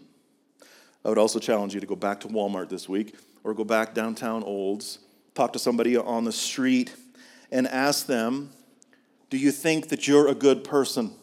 [1.04, 3.93] I would also challenge you to go back to Walmart this week or go back
[3.93, 5.00] downtown Olds,
[5.34, 6.95] talk to somebody on the street,
[7.52, 8.52] and ask them,
[9.30, 11.13] Do you think that you're a good person?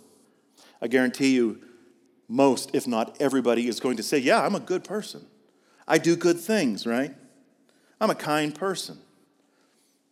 [0.81, 1.61] I guarantee you,
[2.29, 5.27] most, if not everybody, is going to say, Yeah, I'm a good person.
[5.87, 7.14] I do good things, right?
[8.01, 8.99] I'm a kind person.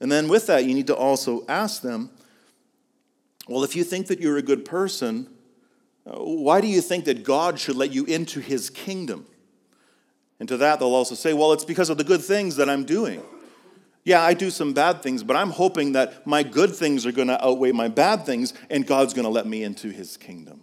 [0.00, 2.10] And then with that, you need to also ask them,
[3.48, 5.28] Well, if you think that you're a good person,
[6.04, 9.26] why do you think that God should let you into his kingdom?
[10.40, 12.84] And to that, they'll also say, Well, it's because of the good things that I'm
[12.84, 13.22] doing.
[14.04, 17.28] Yeah, I do some bad things, but I'm hoping that my good things are going
[17.28, 20.62] to outweigh my bad things, and God's going to let me into his kingdom.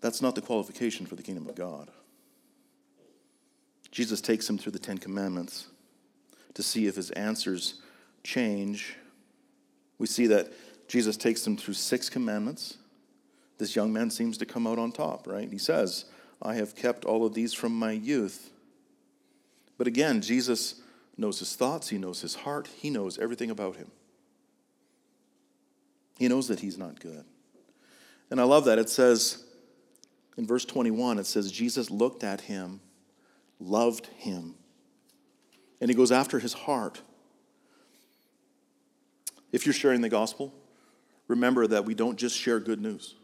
[0.00, 1.90] That's not the qualification for the kingdom of God.
[3.90, 5.66] Jesus takes him through the Ten Commandments
[6.54, 7.80] to see if his answers
[8.22, 8.96] change.
[9.98, 10.52] We see that
[10.88, 12.78] Jesus takes him through six commandments
[13.58, 15.50] this young man seems to come out on top, right?
[15.50, 16.04] He says,
[16.40, 18.50] I have kept all of these from my youth.
[19.76, 20.80] But again, Jesus
[21.16, 23.90] knows his thoughts, he knows his heart, he knows everything about him.
[26.16, 27.24] He knows that he's not good.
[28.30, 28.78] And I love that.
[28.78, 29.44] It says
[30.38, 32.80] in verse 21, it says, Jesus looked at him,
[33.60, 34.54] loved him,
[35.80, 37.02] and he goes after his heart.
[39.52, 40.54] If you're sharing the gospel,
[41.26, 43.14] remember that we don't just share good news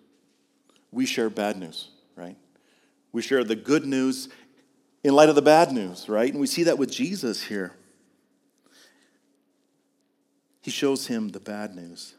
[0.95, 2.37] we share bad news, right?
[3.13, 4.29] We share the good news
[5.03, 6.31] in light of the bad news, right?
[6.31, 7.73] And we see that with Jesus here.
[10.63, 12.15] He shows him the bad news.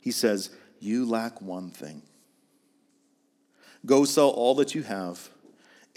[0.00, 2.02] He says, You lack one thing.
[3.86, 5.30] Go sell all that you have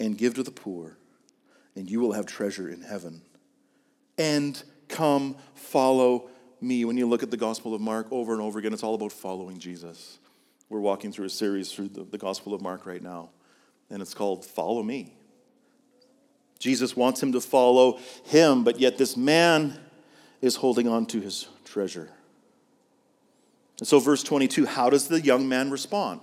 [0.00, 0.96] and give to the poor,
[1.76, 3.22] and you will have treasure in heaven.
[4.16, 6.84] And come follow me.
[6.84, 9.12] When you look at the Gospel of Mark over and over again, it's all about
[9.12, 10.18] following Jesus.
[10.68, 13.30] We're walking through a series through the, the Gospel of Mark right now,
[13.90, 15.14] and it's called Follow Me.
[16.58, 19.78] Jesus wants him to follow him, but yet this man
[20.40, 22.08] is holding on to his treasure.
[23.78, 26.20] And so, verse 22 how does the young man respond?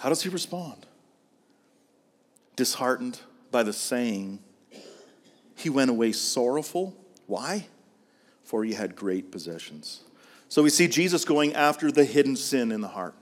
[0.00, 0.86] How does he respond?
[2.54, 4.40] Disheartened by the saying,
[5.56, 6.94] he went away sorrowful.
[7.26, 7.66] Why?
[8.44, 10.02] For he had great possessions.
[10.48, 13.14] So we see Jesus going after the hidden sin in the heart.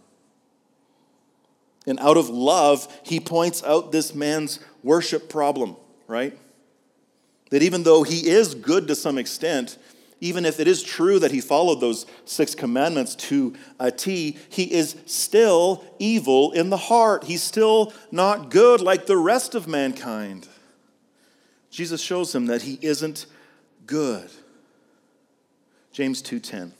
[1.86, 6.36] And out of love, he points out this man's worship problem, right?
[7.50, 9.78] That even though he is good to some extent,
[10.24, 14.72] even if it is true that he followed those six commandments to a T, he
[14.72, 17.24] is still evil in the heart.
[17.24, 20.48] He's still not good like the rest of mankind.
[21.68, 23.26] Jesus shows him that he isn't
[23.84, 24.30] good.
[25.92, 26.72] James 2:10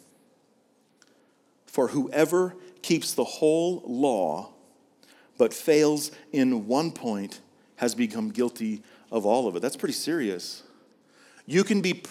[1.67, 4.55] for whoever keeps the whole law
[5.37, 7.41] but fails in one point
[7.77, 9.61] has become guilty of all of it.
[9.61, 10.63] That's pretty serious.
[11.47, 12.03] You can be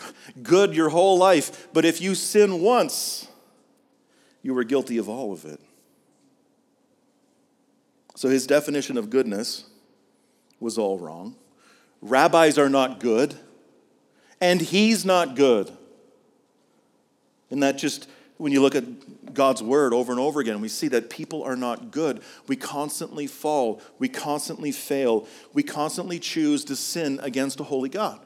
[0.41, 3.28] good your whole life, but if you sin once,
[4.41, 5.60] you were guilty of all of it.
[8.15, 9.65] So his definition of goodness
[10.60, 11.36] was all wrong.
[12.02, 13.36] Rabbis are not good,
[14.39, 15.72] and he's not good.
[17.50, 20.89] And that just when you look at God's word over and over again, we see
[20.89, 22.22] that people are not good.
[22.48, 28.19] We constantly fall, we constantly fail, we constantly choose to sin against a holy God.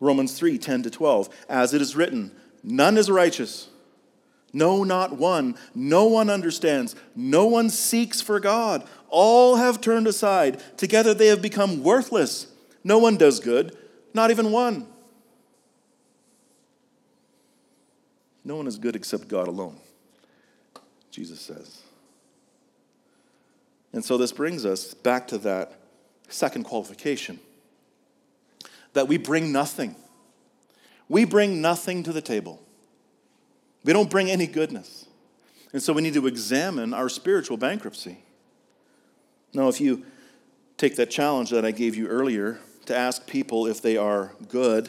[0.00, 1.28] Romans 3 10 to 12.
[1.48, 2.32] As it is written,
[2.62, 3.68] none is righteous.
[4.52, 5.56] No, not one.
[5.74, 6.94] No one understands.
[7.14, 8.86] No one seeks for God.
[9.08, 10.62] All have turned aside.
[10.78, 12.46] Together they have become worthless.
[12.82, 13.76] No one does good,
[14.14, 14.86] not even one.
[18.44, 19.76] No one is good except God alone,
[21.10, 21.82] Jesus says.
[23.92, 25.72] And so this brings us back to that
[26.28, 27.40] second qualification
[28.96, 29.94] that we bring nothing.
[31.06, 32.62] We bring nothing to the table.
[33.84, 35.04] We don't bring any goodness.
[35.74, 38.20] And so we need to examine our spiritual bankruptcy.
[39.52, 40.06] Now, if you
[40.78, 44.88] take that challenge that I gave you earlier to ask people if they are good,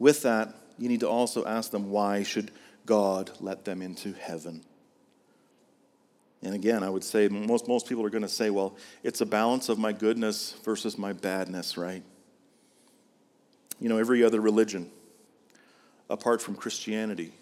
[0.00, 2.50] with that, you need to also ask them why should
[2.84, 4.64] God let them into heaven?
[6.42, 9.26] And again, I would say most, most people are going to say, well, it's a
[9.26, 12.02] balance of my goodness versus my badness, right?
[13.80, 14.90] You know, every other religion,
[16.08, 17.32] apart from Christianity,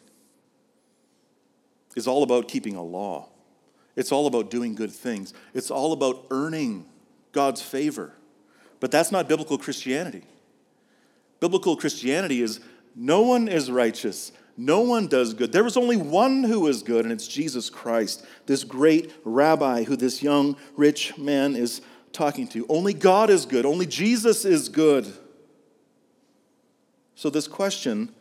[1.94, 3.28] is all about keeping a law.
[3.96, 5.32] It's all about doing good things.
[5.54, 6.86] It's all about earning
[7.32, 8.12] God's favor.
[8.80, 10.24] But that's not biblical Christianity.
[11.40, 12.60] Biblical Christianity is
[12.96, 14.32] no one is righteous.
[14.56, 15.52] No one does good.
[15.52, 19.96] There was only one who is good, and it's Jesus Christ, this great rabbi who
[19.96, 21.80] this young rich man is
[22.12, 22.64] talking to.
[22.68, 23.66] Only God is good.
[23.66, 25.12] Only Jesus is good.
[27.14, 28.12] So, this question,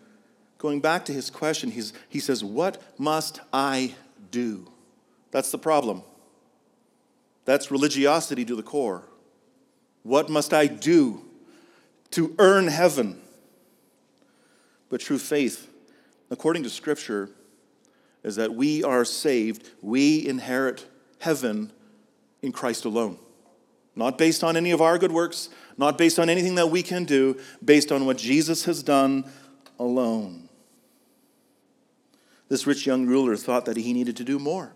[0.57, 3.95] going back to his question, he's, he says, What must I
[4.31, 4.67] do?
[5.31, 6.03] That's the problem.
[7.45, 9.03] That's religiosity to the core.
[10.03, 11.23] What must I do
[12.11, 13.19] to earn heaven?
[14.89, 15.69] But true faith,
[16.29, 17.29] according to Scripture,
[18.23, 20.85] is that we are saved, we inherit
[21.19, 21.71] heaven
[22.41, 23.17] in Christ alone.
[23.95, 27.05] Not based on any of our good works, not based on anything that we can
[27.05, 29.25] do, based on what Jesus has done
[29.79, 30.49] alone.
[32.49, 34.73] This rich young ruler thought that he needed to do more.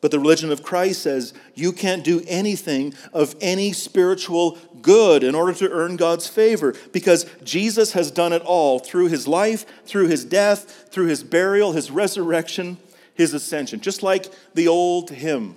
[0.00, 5.34] But the religion of Christ says you can't do anything of any spiritual good in
[5.34, 10.08] order to earn God's favor because Jesus has done it all through his life, through
[10.08, 12.78] his death, through his burial, his resurrection,
[13.14, 13.80] his ascension.
[13.80, 15.56] Just like the old hymn,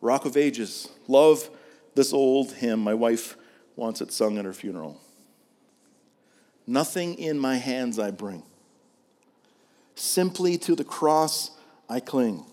[0.00, 0.88] Rock of Ages.
[1.06, 1.50] Love
[1.94, 2.80] this old hymn.
[2.80, 3.36] My wife
[3.76, 5.00] wants it sung at her funeral.
[6.66, 8.42] Nothing in my hands I bring,
[9.94, 11.52] simply to the cross
[11.88, 12.44] I cling.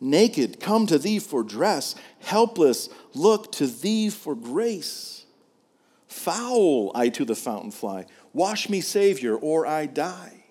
[0.00, 1.94] Naked, come to thee for dress.
[2.20, 5.26] Helpless, look to thee for grace.
[6.08, 8.06] Foul, I to the fountain fly.
[8.32, 10.44] Wash me, Savior, or I die.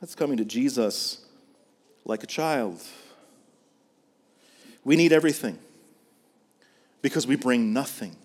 [0.00, 1.24] That's coming to Jesus
[2.04, 2.80] like a child.
[4.84, 5.58] We need everything
[7.02, 8.16] because we bring nothing.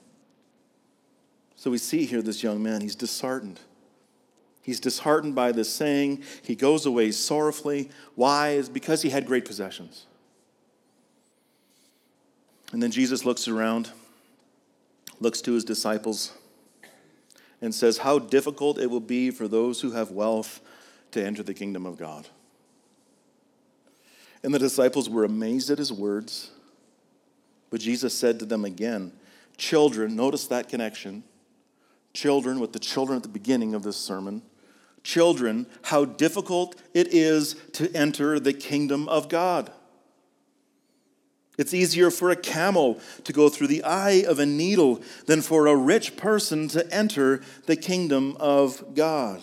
[1.55, 3.59] So we see here this young man, he's disheartened.
[4.61, 6.23] He's disheartened by this saying.
[6.43, 7.89] He goes away sorrowfully.
[8.15, 8.49] Why?
[8.51, 10.05] Is because he had great possessions.
[12.71, 13.89] And then Jesus looks around,
[15.19, 16.33] looks to his disciples,
[17.61, 20.61] and says, How difficult it will be for those who have wealth
[21.11, 22.27] to enter the kingdom of God.
[24.43, 26.51] And the disciples were amazed at his words.
[27.69, 29.11] But Jesus said to them again,
[29.57, 31.23] Children, notice that connection.
[32.13, 34.41] Children, with the children at the beginning of this sermon,
[35.03, 39.71] children how difficult it is to enter the kingdom of God.
[41.57, 45.67] It's easier for a camel to go through the eye of a needle than for
[45.67, 49.41] a rich person to enter the kingdom of God.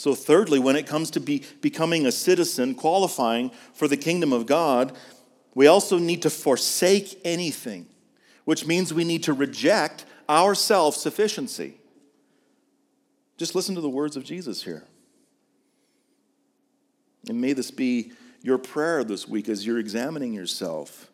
[0.00, 4.46] So, thirdly, when it comes to be, becoming a citizen, qualifying for the kingdom of
[4.46, 4.96] God,
[5.54, 7.86] we also need to forsake anything,
[8.46, 11.74] which means we need to reject our self sufficiency.
[13.36, 14.84] Just listen to the words of Jesus here.
[17.28, 21.10] And may this be your prayer this week as you're examining yourself.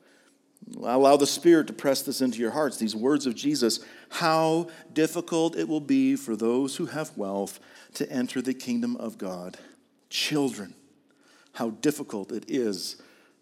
[0.77, 2.77] Allow the Spirit to press this into your hearts.
[2.77, 7.61] These words of Jesus how difficult it will be for those who have wealth
[7.95, 9.59] to enter the kingdom of God.
[10.11, 10.75] Children,
[11.53, 12.97] how difficult it is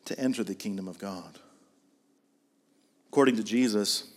[0.06, 1.38] to enter the kingdom of God.
[3.08, 4.08] According to Jesus,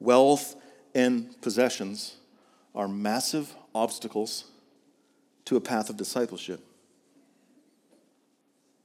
[0.00, 0.56] wealth
[0.94, 2.16] and possessions
[2.74, 4.44] are massive obstacles
[5.44, 6.60] to a path of discipleship.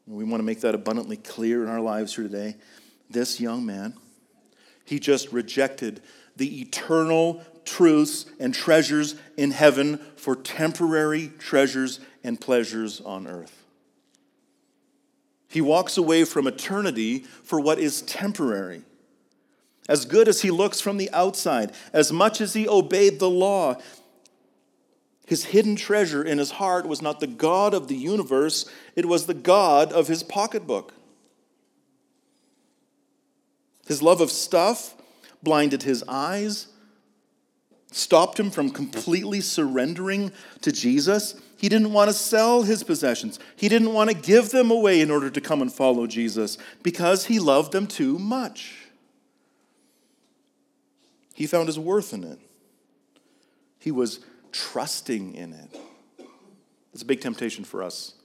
[0.06, 2.56] We want to make that abundantly clear in our lives here today.
[3.10, 3.94] This young man,
[4.86, 6.02] he just rejected
[6.38, 13.64] the eternal truths and treasures in heaven for temporary treasures and pleasures on earth.
[15.50, 18.84] He walks away from eternity for what is temporary.
[19.90, 23.76] As good as he looks from the outside, as much as he obeyed the law,
[25.26, 28.66] his hidden treasure in his heart was not the God of the universe,
[28.96, 30.94] it was the God of his pocketbook.
[33.88, 34.97] His love of stuff
[35.44, 36.68] blinded his eyes,
[37.92, 40.32] stopped him from completely surrendering
[40.62, 41.40] to Jesus.
[41.58, 43.40] He didn't want to sell his possessions.
[43.56, 47.26] He didn't want to give them away in order to come and follow Jesus because
[47.26, 48.88] he loved them too much.
[51.34, 52.40] He found his worth in it.
[53.80, 54.20] He was
[54.52, 55.80] trusting in it.
[56.94, 58.16] It's a big temptation for us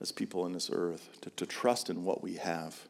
[0.00, 2.86] as people in this earth to, to trust in what we have,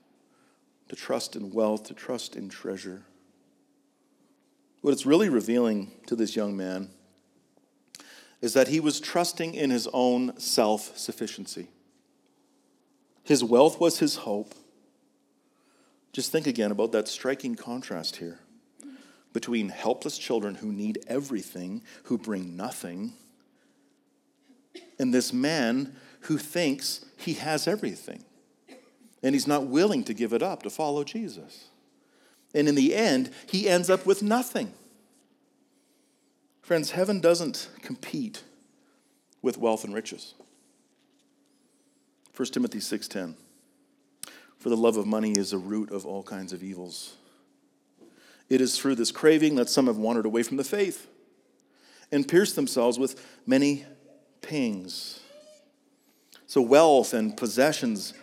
[0.88, 3.02] to trust in wealth, to trust in treasure.
[4.80, 6.90] What it's really revealing to this young man
[8.40, 11.68] is that he was trusting in his own self sufficiency.
[13.24, 14.54] His wealth was his hope.
[16.12, 18.38] Just think again about that striking contrast here
[19.32, 23.12] between helpless children who need everything, who bring nothing,
[24.98, 28.24] and this man who thinks he has everything.
[29.22, 31.66] And he's not willing to give it up to follow Jesus.
[32.54, 34.72] And in the end, he ends up with nothing.
[36.62, 38.42] Friends, heaven doesn't compete
[39.42, 40.34] with wealth and riches.
[42.34, 43.34] 1 Timothy 6:10
[44.58, 47.16] For the love of money is the root of all kinds of evils.
[48.48, 51.06] It is through this craving that some have wandered away from the faith
[52.10, 53.84] and pierced themselves with many
[54.40, 55.20] pangs.
[56.46, 58.14] So wealth and possessions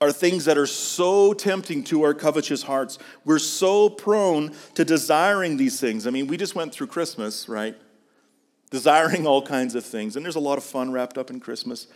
[0.00, 2.98] are things that are so tempting to our covetous hearts.
[3.24, 6.06] We're so prone to desiring these things.
[6.06, 7.76] I mean, we just went through Christmas, right?
[8.70, 10.16] Desiring all kinds of things.
[10.16, 11.86] And there's a lot of fun wrapped up in Christmas.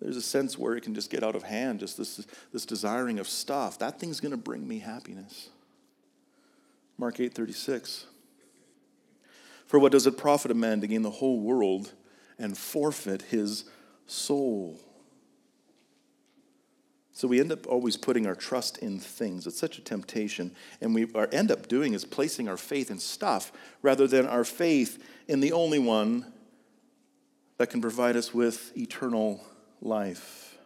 [0.00, 3.18] There's a sense where it can just get out of hand, just this, this desiring
[3.18, 3.78] of stuff.
[3.78, 5.50] That thing's going to bring me happiness.
[6.98, 8.06] Mark 8 36.
[9.66, 11.92] For what does it profit a man to gain the whole world
[12.38, 13.64] and forfeit his
[14.06, 14.78] soul?
[17.14, 19.46] So we end up always putting our trust in things.
[19.46, 20.52] It's such a temptation.
[20.80, 23.52] And we are, end up doing is placing our faith in stuff
[23.82, 26.32] rather than our faith in the only one
[27.58, 29.44] that can provide us with eternal
[29.82, 30.56] life.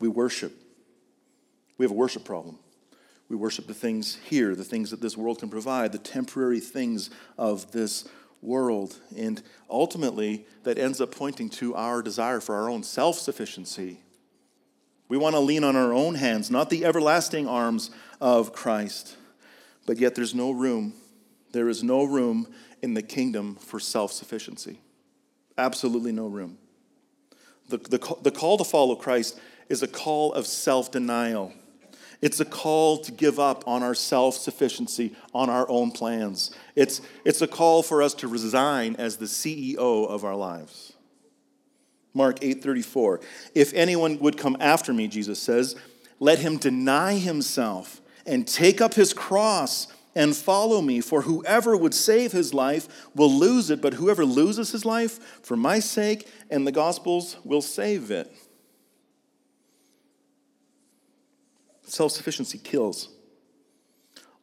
[0.00, 0.52] We worship.
[1.78, 2.58] We have a worship problem.
[3.30, 7.10] We worship the things here, the things that this world can provide, the temporary things
[7.36, 8.06] of this
[8.42, 8.98] world.
[9.16, 14.00] And ultimately, that ends up pointing to our desire for our own self sufficiency
[15.08, 17.90] we want to lean on our own hands, not the everlasting arms
[18.20, 19.16] of Christ.
[19.86, 20.92] But yet, there's no room.
[21.52, 22.46] There is no room
[22.82, 24.80] in the kingdom for self sufficiency.
[25.56, 26.58] Absolutely no room.
[27.68, 29.38] The, the, the call to follow Christ
[29.68, 31.52] is a call of self denial.
[32.20, 36.50] It's a call to give up on our self sufficiency, on our own plans.
[36.74, 39.76] It's, it's a call for us to resign as the CEO
[40.08, 40.92] of our lives.
[42.18, 43.20] Mark 8:34.
[43.54, 45.74] If anyone would come after me, Jesus says,
[46.20, 51.00] let him deny himself and take up his cross and follow me.
[51.00, 55.56] For whoever would save his life will lose it, but whoever loses his life for
[55.56, 58.30] my sake and the gospel's will save it.
[61.84, 63.08] Self sufficiency kills.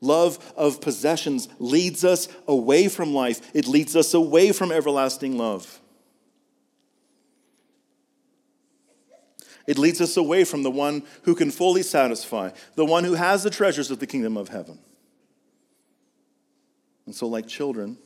[0.01, 5.81] Love of possessions leads us away from life, it leads us away from everlasting love.
[9.67, 13.43] It leads us away from the one who can fully satisfy, the one who has
[13.43, 14.79] the treasures of the kingdom of heaven.
[17.05, 17.97] And so, like children,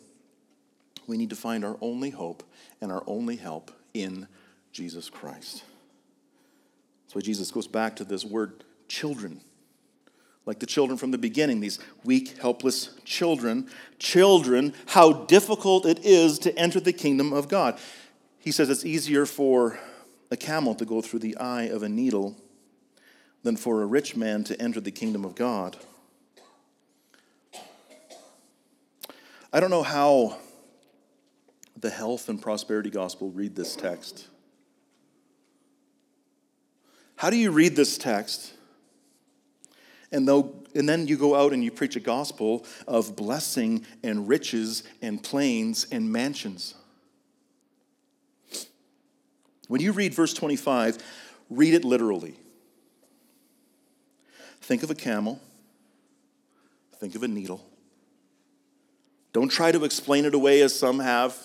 [1.07, 2.43] we need to find our only hope
[2.81, 4.27] and our only help in
[4.71, 5.63] Jesus Christ.
[7.03, 9.41] That's why Jesus goes back to this word children.
[10.45, 13.69] Like the children from the beginning, these weak, helpless children.
[13.99, 17.79] Children, how difficult it is to enter the kingdom of God.
[18.39, 19.79] He says it's easier for
[20.31, 22.35] a camel to go through the eye of a needle
[23.43, 25.77] than for a rich man to enter the kingdom of God.
[29.51, 30.37] I don't know how
[31.75, 34.27] the health and prosperity gospel read this text.
[37.15, 38.53] How do you read this text?
[40.11, 44.27] And, though, and then you go out and you preach a gospel of blessing and
[44.27, 46.75] riches and planes and mansions.
[49.69, 50.97] When you read verse 25,
[51.51, 52.33] read it literally.
[54.61, 55.39] Think of a camel,
[56.97, 57.63] think of a needle.
[59.31, 61.37] Don't try to explain it away as some have.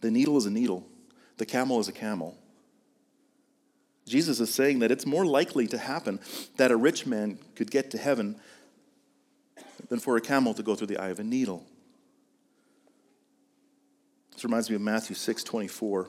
[0.00, 0.86] The needle is a needle,
[1.36, 2.34] the camel is a camel.
[4.06, 6.20] Jesus is saying that it's more likely to happen
[6.56, 8.36] that a rich man could get to heaven
[9.90, 11.66] than for a camel to go through the eye of a needle.
[14.32, 16.08] This reminds me of Matthew 6 24.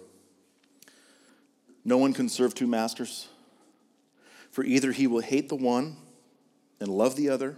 [1.87, 3.29] No one can serve two masters,
[4.51, 5.95] for either he will hate the one
[6.81, 7.55] and love the other,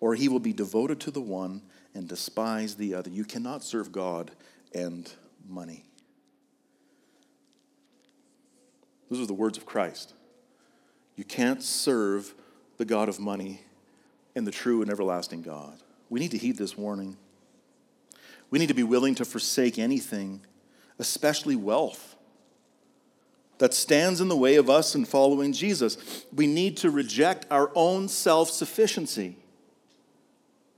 [0.00, 1.60] or he will be devoted to the one
[1.92, 3.10] and despise the other.
[3.10, 4.30] You cannot serve God
[4.74, 5.12] and
[5.46, 5.84] money.
[9.10, 10.14] Those are the words of Christ.
[11.14, 12.32] You can't serve
[12.78, 13.60] the God of money
[14.34, 15.74] and the true and everlasting God.
[16.08, 17.18] We need to heed this warning.
[18.48, 20.40] We need to be willing to forsake anything,
[20.98, 22.09] especially wealth
[23.60, 26.24] that stands in the way of us in following Jesus.
[26.34, 29.36] We need to reject our own self sufficiency.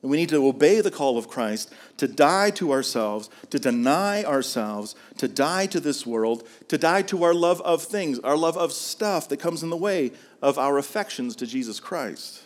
[0.03, 4.25] And we need to obey the call of Christ to die to ourselves, to deny
[4.25, 8.59] ourselves, to die to this world, to die to our love of things, our love
[8.59, 10.11] of stuff that comes in the way
[10.43, 12.43] of our affections to Jesus Christ.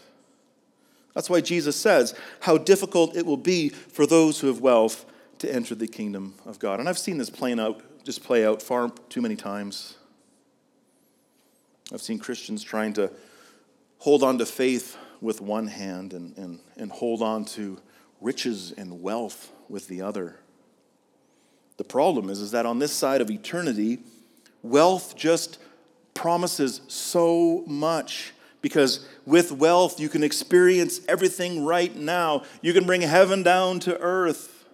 [1.15, 5.07] That's why Jesus says how difficult it will be for those who have wealth
[5.39, 6.79] to enter the kingdom of God.
[6.79, 9.95] And I've seen this playing out, just play out far too many times.
[11.93, 13.11] I've seen Christians trying to
[13.99, 17.79] hold on to faith with one hand and, and, and hold on to
[18.21, 20.41] riches and wealth with the other.
[21.77, 24.01] The problem is, is that on this side of eternity,
[24.63, 25.59] wealth just
[26.15, 28.33] promises so much
[28.63, 32.43] because with wealth you can experience everything right now.
[32.63, 34.65] You can bring heaven down to earth.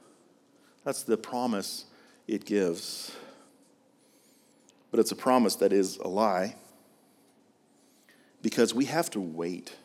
[0.84, 1.84] That's the promise
[2.26, 3.12] it gives.
[4.90, 6.56] But it's a promise that is a lie
[8.42, 9.76] because we have to wait.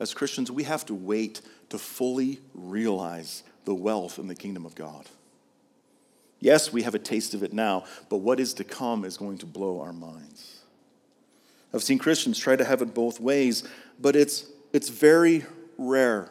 [0.00, 1.40] As Christians, we have to wait
[1.70, 5.06] to fully realize the wealth in the kingdom of God.
[6.40, 9.38] Yes, we have a taste of it now, but what is to come is going
[9.38, 10.60] to blow our minds.
[11.72, 13.64] I've seen Christians try to have it both ways,
[13.98, 15.44] but it's, it's very
[15.78, 16.28] rare.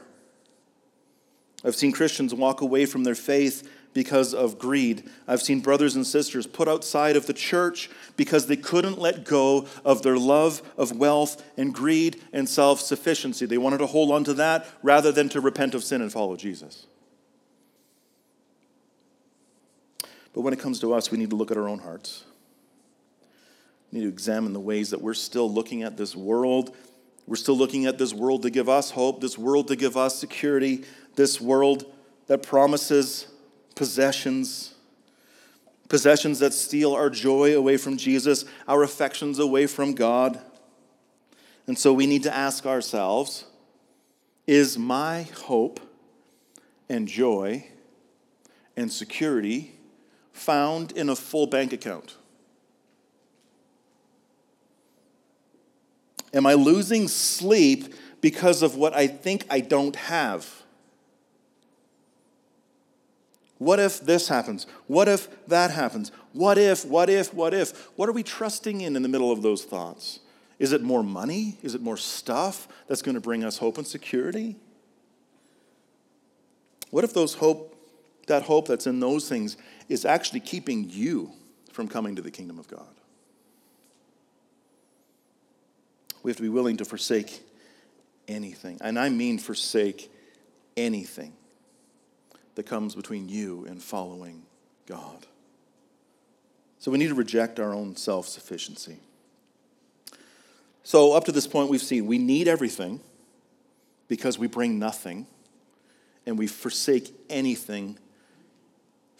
[1.65, 5.09] I've seen Christians walk away from their faith because of greed.
[5.27, 9.67] I've seen brothers and sisters put outside of the church because they couldn't let go
[9.85, 13.45] of their love of wealth and greed and self sufficiency.
[13.45, 16.35] They wanted to hold on to that rather than to repent of sin and follow
[16.35, 16.87] Jesus.
[20.33, 22.23] But when it comes to us, we need to look at our own hearts.
[23.91, 26.75] We need to examine the ways that we're still looking at this world.
[27.27, 30.17] We're still looking at this world to give us hope, this world to give us
[30.17, 30.83] security,
[31.15, 31.85] this world
[32.27, 33.27] that promises
[33.76, 34.74] possessions,
[35.89, 40.39] possessions that steal our joy away from Jesus, our affections away from God.
[41.67, 43.45] And so we need to ask ourselves
[44.45, 45.80] is my hope
[46.89, 47.65] and joy
[48.76, 49.74] and security
[50.34, 52.17] found in a full bank account?
[56.34, 60.62] Am I losing sleep because of what I think I don't have?
[63.64, 64.68] What if this happens?
[64.88, 66.11] What if that happens?
[66.34, 67.88] What if, what if, what if?
[67.95, 70.20] What are we trusting in in the middle of those thoughts?
[70.59, 71.57] Is it more money?
[71.64, 74.57] Is it more stuff that's going to bring us hope and security?
[76.89, 77.74] What if those hope,
[78.28, 79.55] that hope that's in those things
[79.88, 81.32] is actually keeping you
[81.72, 82.86] from coming to the kingdom of God.
[86.22, 87.43] We have to be willing to forsake
[88.28, 88.78] anything.
[88.82, 90.11] And I mean forsake
[90.76, 91.34] anything
[92.55, 94.43] that comes between you and following
[94.85, 95.25] God.
[96.79, 98.97] So we need to reject our own self sufficiency.
[100.83, 102.99] So, up to this point, we've seen we need everything
[104.09, 105.25] because we bring nothing,
[106.25, 107.97] and we forsake anything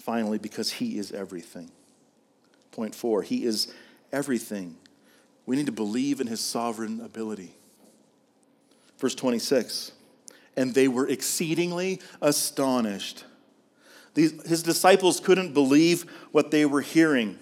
[0.04, 1.72] finally, because He is everything.
[2.72, 3.74] Point four, He is
[4.12, 4.76] everything.
[5.46, 7.56] We need to believe in His sovereign ability.
[9.00, 9.94] Verse 26
[10.56, 13.26] and they were exceedingly astonished.
[14.14, 17.40] These, his disciples couldn't believe what they were hearing.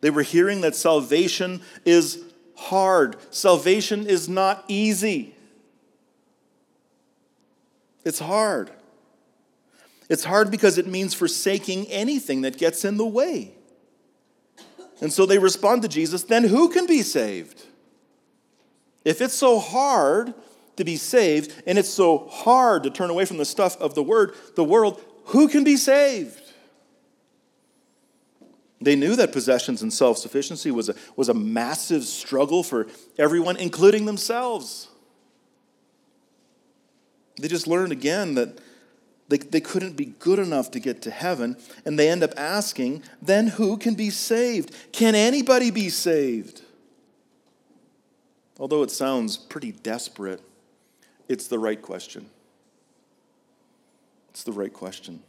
[0.00, 2.22] They were hearing that salvation is
[2.56, 5.34] hard, salvation is not easy.
[8.04, 8.70] It's hard.
[10.10, 13.54] It's hard because it means forsaking anything that gets in the way.
[15.00, 17.62] And so they respond to Jesus, then who can be saved?
[19.04, 20.34] If it's so hard
[20.76, 24.02] to be saved and it's so hard to turn away from the stuff of the
[24.02, 26.40] word, the world, who can be saved?
[28.80, 32.86] They knew that possessions and self sufficiency was a, was a massive struggle for
[33.18, 34.88] everyone, including themselves.
[37.40, 38.58] They just learned again that
[39.28, 43.02] they, they couldn't be good enough to get to heaven, and they end up asking,
[43.22, 44.74] then who can be saved?
[44.92, 46.60] Can anybody be saved?
[48.58, 50.42] Although it sounds pretty desperate,
[51.28, 52.28] it's the right question.
[54.30, 55.22] It's the right question.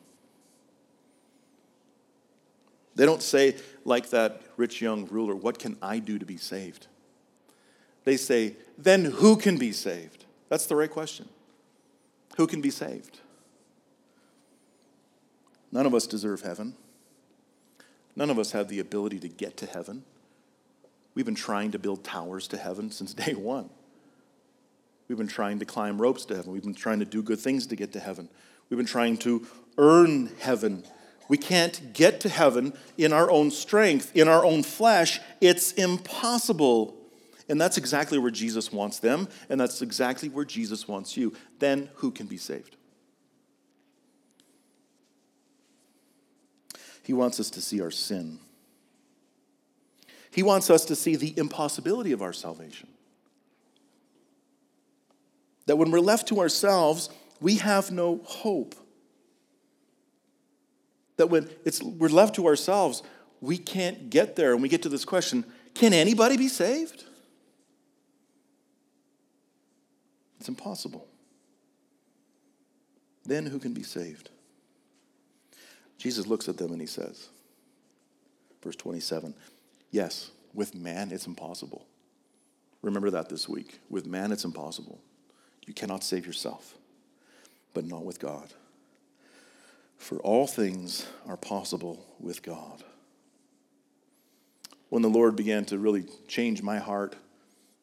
[2.95, 6.87] They don't say, like that rich young ruler, What can I do to be saved?
[8.03, 10.25] They say, Then who can be saved?
[10.49, 11.27] That's the right question.
[12.37, 13.19] Who can be saved?
[15.71, 16.75] None of us deserve heaven.
[18.15, 20.03] None of us have the ability to get to heaven.
[21.13, 23.69] We've been trying to build towers to heaven since day one.
[25.07, 26.51] We've been trying to climb ropes to heaven.
[26.51, 28.29] We've been trying to do good things to get to heaven.
[28.69, 29.45] We've been trying to
[29.77, 30.83] earn heaven.
[31.27, 35.19] We can't get to heaven in our own strength, in our own flesh.
[35.41, 36.95] It's impossible.
[37.47, 41.33] And that's exactly where Jesus wants them, and that's exactly where Jesus wants you.
[41.59, 42.75] Then who can be saved?
[47.03, 48.39] He wants us to see our sin.
[50.31, 52.89] He wants us to see the impossibility of our salvation.
[55.65, 57.09] That when we're left to ourselves,
[57.41, 58.75] we have no hope.
[61.17, 63.01] That when it's, we're left to ourselves,
[63.41, 64.53] we can't get there.
[64.53, 67.03] And we get to this question can anybody be saved?
[70.39, 71.07] It's impossible.
[73.25, 74.29] then who can be saved?
[75.97, 77.29] Jesus looks at them and he says,
[78.63, 79.33] verse 27,
[79.89, 81.87] yes, with man it's impossible.
[82.83, 83.79] Remember that this week.
[83.89, 85.01] With man it's impossible.
[85.65, 86.75] You cannot save yourself,
[87.73, 88.53] but not with God.
[89.97, 92.83] For all things are possible with God.
[94.89, 97.15] When the Lord began to really change my heart,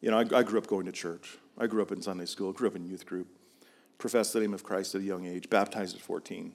[0.01, 1.37] you know, I, I grew up going to church.
[1.59, 3.26] I grew up in Sunday school, grew up in youth group,
[3.99, 6.55] professed the name of Christ at a young age, baptized at 14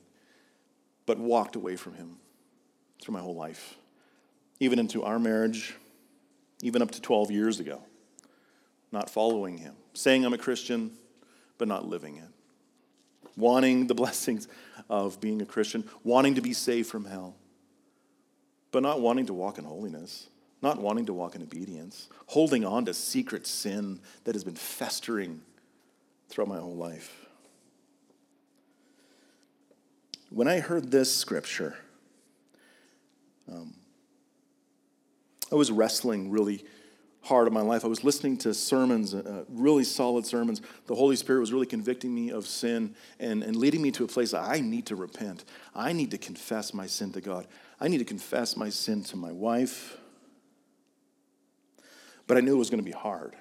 [1.08, 2.18] but walked away from him
[3.02, 3.78] through my whole life,
[4.60, 5.74] even into our marriage,
[6.62, 7.82] even up to 12 years ago.
[8.92, 10.92] Not following him, saying I'm a Christian,
[11.58, 12.30] but not living it.
[13.36, 14.48] Wanting the blessings
[14.90, 17.36] of being a Christian, wanting to be saved from hell,
[18.72, 20.28] but not wanting to walk in holiness,
[20.62, 25.42] not wanting to walk in obedience, holding on to secret sin that has been festering
[26.30, 27.28] throughout my whole life
[30.30, 31.76] when I heard this scripture,
[33.52, 33.74] um,
[35.52, 36.66] I was wrestling really
[37.28, 37.84] hard of my life.
[37.84, 40.62] I was listening to sermons, uh, really solid sermons.
[40.86, 44.08] The Holy Spirit was really convicting me of sin and, and leading me to a
[44.08, 45.44] place I need to repent.
[45.76, 47.48] I need to confess my sin to God.
[47.80, 49.98] I need to confess my sin to my wife.
[52.28, 53.36] But I knew it was going to be hard.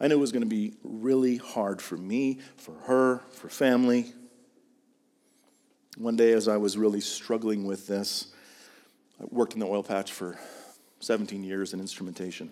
[0.00, 4.12] I knew it was going to be really hard for me, for her, for family.
[5.96, 8.26] One day, as I was really struggling with this,
[9.20, 10.36] I worked in the oil patch for
[11.04, 12.50] 17 years in instrumentation.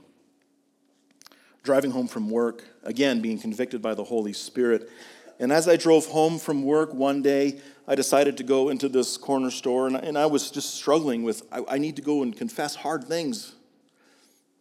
[1.63, 4.91] Driving home from work, again, being convicted by the Holy Spirit.
[5.39, 9.17] And as I drove home from work one day, I decided to go into this
[9.17, 12.37] corner store, and, and I was just struggling with I, I, need to go and
[12.37, 13.55] confess hard things.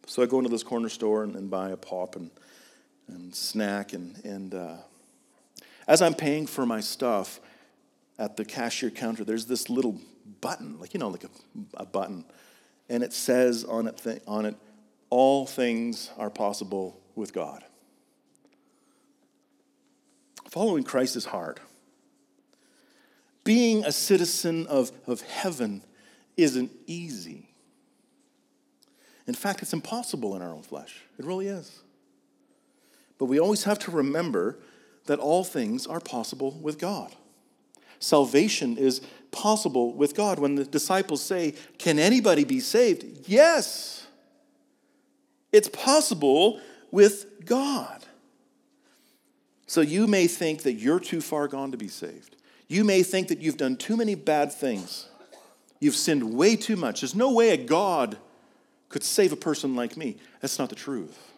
[0.06, 2.30] So I go into this corner store and, and buy a pop and,
[3.08, 3.92] and snack.
[3.92, 4.76] And, and uh,
[5.86, 7.40] as I'm paying for my stuff,
[8.18, 9.98] at the cashier counter, there's this little
[10.40, 11.30] button, like, you know, like a,
[11.74, 12.24] a button.
[12.92, 14.54] And it says on it, on it,
[15.08, 17.64] all things are possible with God.
[20.50, 21.58] Following Christ is hard.
[23.44, 25.82] Being a citizen of, of heaven
[26.36, 27.48] isn't easy.
[29.26, 31.00] In fact, it's impossible in our own flesh.
[31.18, 31.80] It really is.
[33.16, 34.58] But we always have to remember
[35.06, 37.16] that all things are possible with God
[38.02, 39.00] salvation is
[39.30, 40.38] possible with God.
[40.38, 43.28] When the disciples say, Can anybody be saved?
[43.28, 44.06] Yes,
[45.52, 48.04] it's possible with God.
[49.66, 52.36] So you may think that you're too far gone to be saved.
[52.68, 55.08] You may think that you've done too many bad things.
[55.80, 57.00] You've sinned way too much.
[57.00, 58.18] There's no way a God
[58.88, 60.18] could save a person like me.
[60.40, 61.31] That's not the truth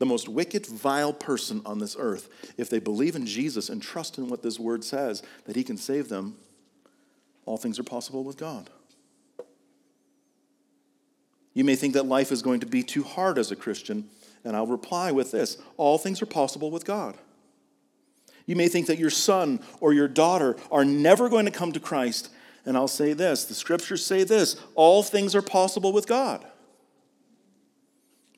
[0.00, 4.16] the most wicked, vile person on this earth, if they believe in Jesus and trust
[4.16, 6.36] in what this word says, that he can save them,
[7.44, 8.70] all things are possible with God.
[11.52, 14.08] You may think that life is going to be too hard as a Christian,
[14.42, 17.18] and I'll reply with this all things are possible with God.
[18.46, 21.80] You may think that your son or your daughter are never going to come to
[21.80, 22.30] Christ,
[22.64, 26.46] and I'll say this the scriptures say this all things are possible with God.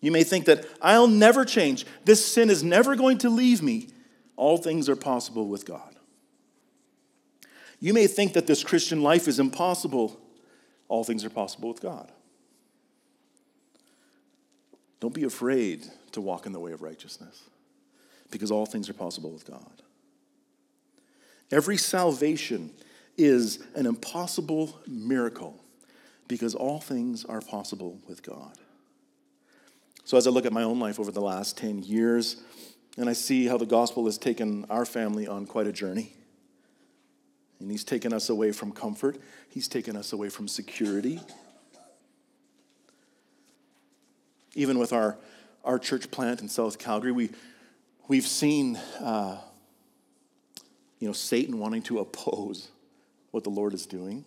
[0.02, 1.86] You may think that I'll never change.
[2.04, 3.88] This sin is never going to leave me.
[4.36, 5.94] All things are possible with God.
[7.78, 10.20] You may think that this Christian life is impossible.
[10.88, 12.10] All things are possible with God.
[15.00, 17.44] Don't be afraid to walk in the way of righteousness
[18.30, 19.82] because all things are possible with God.
[21.52, 22.70] Every salvation
[23.16, 25.62] is an impossible miracle
[26.26, 28.58] because all things are possible with God.
[30.04, 32.42] So, as I look at my own life over the last 10 years,
[32.96, 36.12] and I see how the gospel has taken our family on quite a journey.
[37.60, 41.20] And he's taken us away from comfort, he's taken us away from security.
[44.54, 45.16] Even with our,
[45.64, 47.30] our church plant in South Calgary, we,
[48.08, 49.38] we've seen uh,
[50.98, 52.68] you know, Satan wanting to oppose
[53.30, 54.24] what the Lord is doing.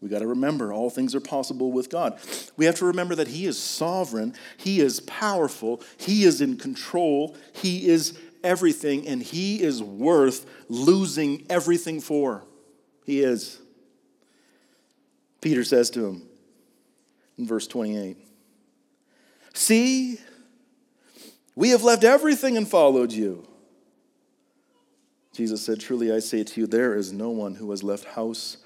[0.00, 2.18] We got to remember all things are possible with God.
[2.56, 7.36] We have to remember that He is sovereign, He is powerful, He is in control,
[7.52, 12.44] He is everything, and He is worth losing everything for.
[13.04, 13.60] He is.
[15.40, 16.22] Peter says to him
[17.38, 18.16] in verse 28
[19.52, 20.18] See,
[21.54, 23.46] we have left everything and followed you.
[25.32, 28.58] Jesus said, Truly I say to you, there is no one who has left house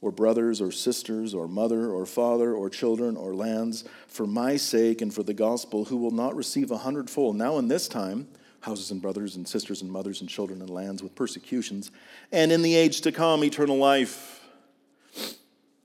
[0.00, 5.02] or brothers or sisters or mother or father or children or lands for my sake
[5.02, 8.28] and for the gospel who will not receive a hundredfold now in this time
[8.60, 11.90] houses and brothers and sisters and mothers and children and lands with persecutions,
[12.32, 14.40] and in the age to come, eternal life.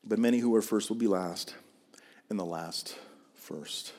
[0.03, 1.55] But many who are first will be last,
[2.29, 2.97] and the last
[3.35, 3.93] first.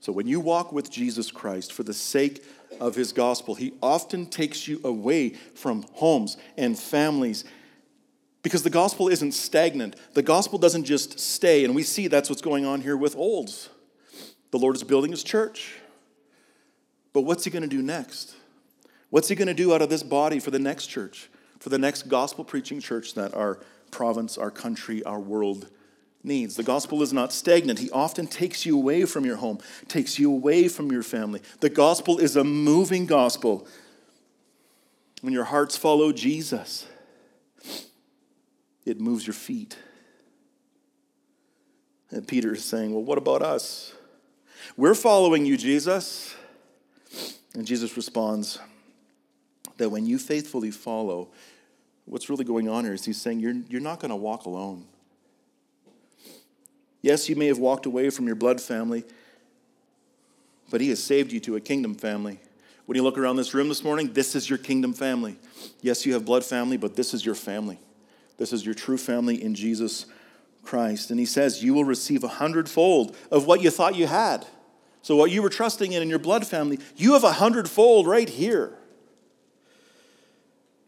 [0.00, 2.44] So when you walk with Jesus Christ for the sake
[2.80, 7.44] of his gospel, he often takes you away from homes and families
[8.42, 9.96] because the gospel isn't stagnant.
[10.14, 13.68] The gospel doesn't just stay, and we see that's what's going on here with Olds.
[14.50, 15.76] The Lord is building his church.
[17.12, 18.34] But what's he going to do next?
[19.10, 21.28] What's he going to do out of this body for the next church,
[21.58, 25.68] for the next gospel preaching church that our province, our country, our world
[26.24, 26.56] needs?
[26.56, 27.78] The gospel is not stagnant.
[27.78, 31.42] He often takes you away from your home, takes you away from your family.
[31.60, 33.66] The gospel is a moving gospel.
[35.20, 36.86] When your hearts follow Jesus,
[38.84, 39.76] it moves your feet.
[42.10, 43.94] And Peter is saying, Well, what about us?
[44.76, 46.34] We're following you, Jesus.
[47.54, 48.58] And Jesus responds
[49.76, 51.28] that when you faithfully follow,
[52.04, 54.84] what's really going on here is he's saying you're, you're not going to walk alone.
[57.02, 59.04] Yes, you may have walked away from your blood family,
[60.70, 62.38] but he has saved you to a kingdom family.
[62.86, 65.36] When you look around this room this morning, this is your kingdom family.
[65.80, 67.78] Yes, you have blood family, but this is your family.
[68.42, 70.04] This is your true family in Jesus
[70.64, 71.12] Christ.
[71.12, 74.44] And he says, You will receive a hundredfold of what you thought you had.
[75.00, 78.28] So, what you were trusting in in your blood family, you have a hundredfold right
[78.28, 78.76] here.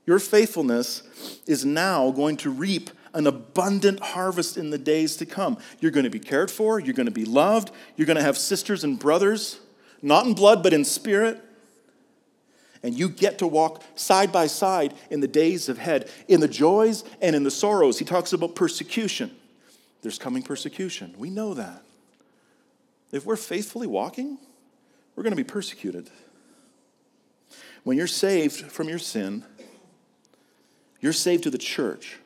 [0.05, 1.05] Your faithfulness
[1.47, 5.57] is now going to reap an abundant harvest in the days to come.
[5.79, 8.37] You're going to be cared for, you're going to be loved, you're going to have
[8.37, 9.61] sisters and brothers,
[10.03, 11.41] not in blood, but in spirit.
[12.85, 17.03] And you get to walk side by side in the days ahead, in the joys
[17.23, 17.99] and in the sorrows.
[17.99, 19.35] He talks about persecution.
[20.03, 21.15] There's coming persecution.
[21.17, 21.83] We know that.
[23.11, 24.37] If we're faithfully walking,
[25.17, 26.11] we're going to be persecuted.
[27.85, 29.45] When you're saved from your sin,
[31.01, 32.19] you're saved to the church.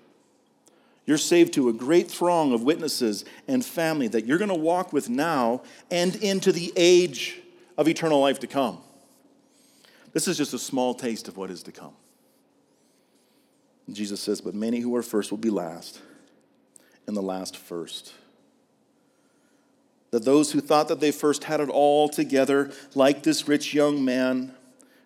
[1.07, 4.93] You're saved to a great throng of witnesses and family that you're going to walk
[4.93, 7.41] with now and into the age
[7.77, 8.81] of eternal life to come.
[10.13, 11.93] This is just a small taste of what is to come.
[13.91, 16.01] Jesus says, But many who are first will be last,
[17.07, 18.13] and the last first
[20.11, 24.05] that those who thought that they first had it all together, like this rich young
[24.05, 24.55] man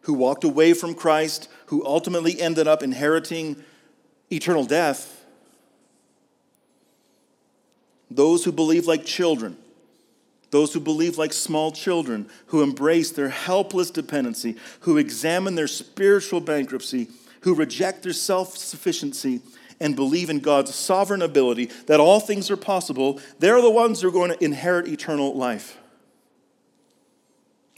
[0.03, 3.63] who walked away from Christ, who ultimately ended up inheriting
[4.31, 5.25] eternal death,
[8.11, 9.57] those who believe like children,
[10.53, 16.41] those who believe like small children, who embrace their helpless dependency, who examine their spiritual
[16.41, 17.09] bankruptcy,
[17.41, 19.41] who reject their self sufficiency
[19.81, 24.09] and believe in God's sovereign ability that all things are possible, they're the ones who
[24.09, 25.79] are going to inherit eternal life.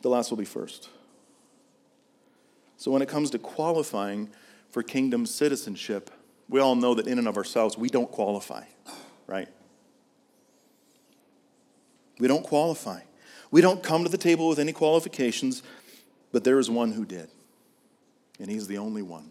[0.02, 0.90] The last will be first.
[2.76, 4.30] So, when it comes to qualifying
[4.68, 6.10] for kingdom citizenship,
[6.48, 8.64] we all know that in and of ourselves, we don't qualify,
[9.28, 9.48] right?
[12.18, 13.00] We don't qualify.
[13.50, 15.62] We don't come to the table with any qualifications,
[16.32, 17.28] but there is one who did.
[18.40, 19.30] And he's the only one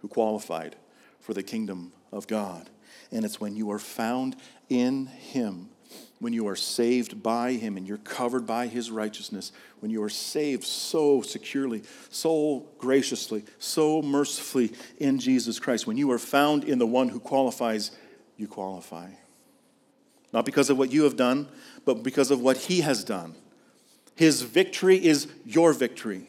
[0.00, 0.76] who qualified
[1.20, 2.68] for the kingdom of God.
[3.10, 4.36] And it's when you are found
[4.68, 5.68] in Him,
[6.18, 10.08] when you are saved by Him and you're covered by His righteousness, when you are
[10.08, 16.78] saved so securely, so graciously, so mercifully in Jesus Christ, when you are found in
[16.78, 17.90] the one who qualifies,
[18.36, 19.08] you qualify.
[20.34, 21.48] Not because of what you have done,
[21.84, 23.36] but because of what He has done.
[24.16, 26.28] His victory is your victory.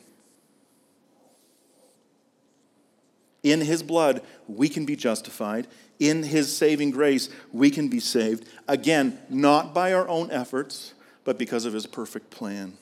[3.44, 5.68] In his blood, we can be justified.
[6.00, 8.48] In his saving grace, we can be saved.
[8.68, 12.76] Again, not by our own efforts, but because of his perfect plan.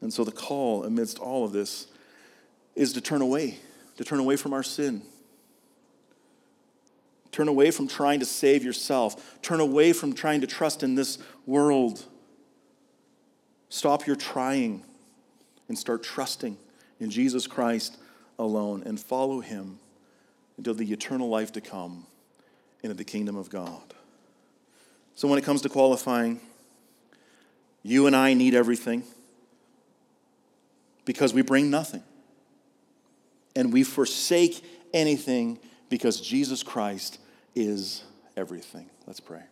[0.00, 1.88] And so the call amidst all of this
[2.76, 3.58] is to turn away,
[3.96, 5.02] to turn away from our sin.
[7.34, 9.40] Turn away from trying to save yourself.
[9.42, 12.04] Turn away from trying to trust in this world.
[13.68, 14.84] Stop your trying
[15.66, 16.56] and start trusting
[17.00, 17.96] in Jesus Christ
[18.38, 19.80] alone and follow him
[20.58, 22.06] until the eternal life to come
[22.84, 23.82] into the kingdom of God.
[25.16, 26.38] So, when it comes to qualifying,
[27.82, 29.02] you and I need everything
[31.04, 32.04] because we bring nothing.
[33.56, 35.58] And we forsake anything
[35.88, 37.18] because Jesus Christ
[37.54, 38.04] is
[38.36, 38.90] everything.
[39.06, 39.42] Let's pray.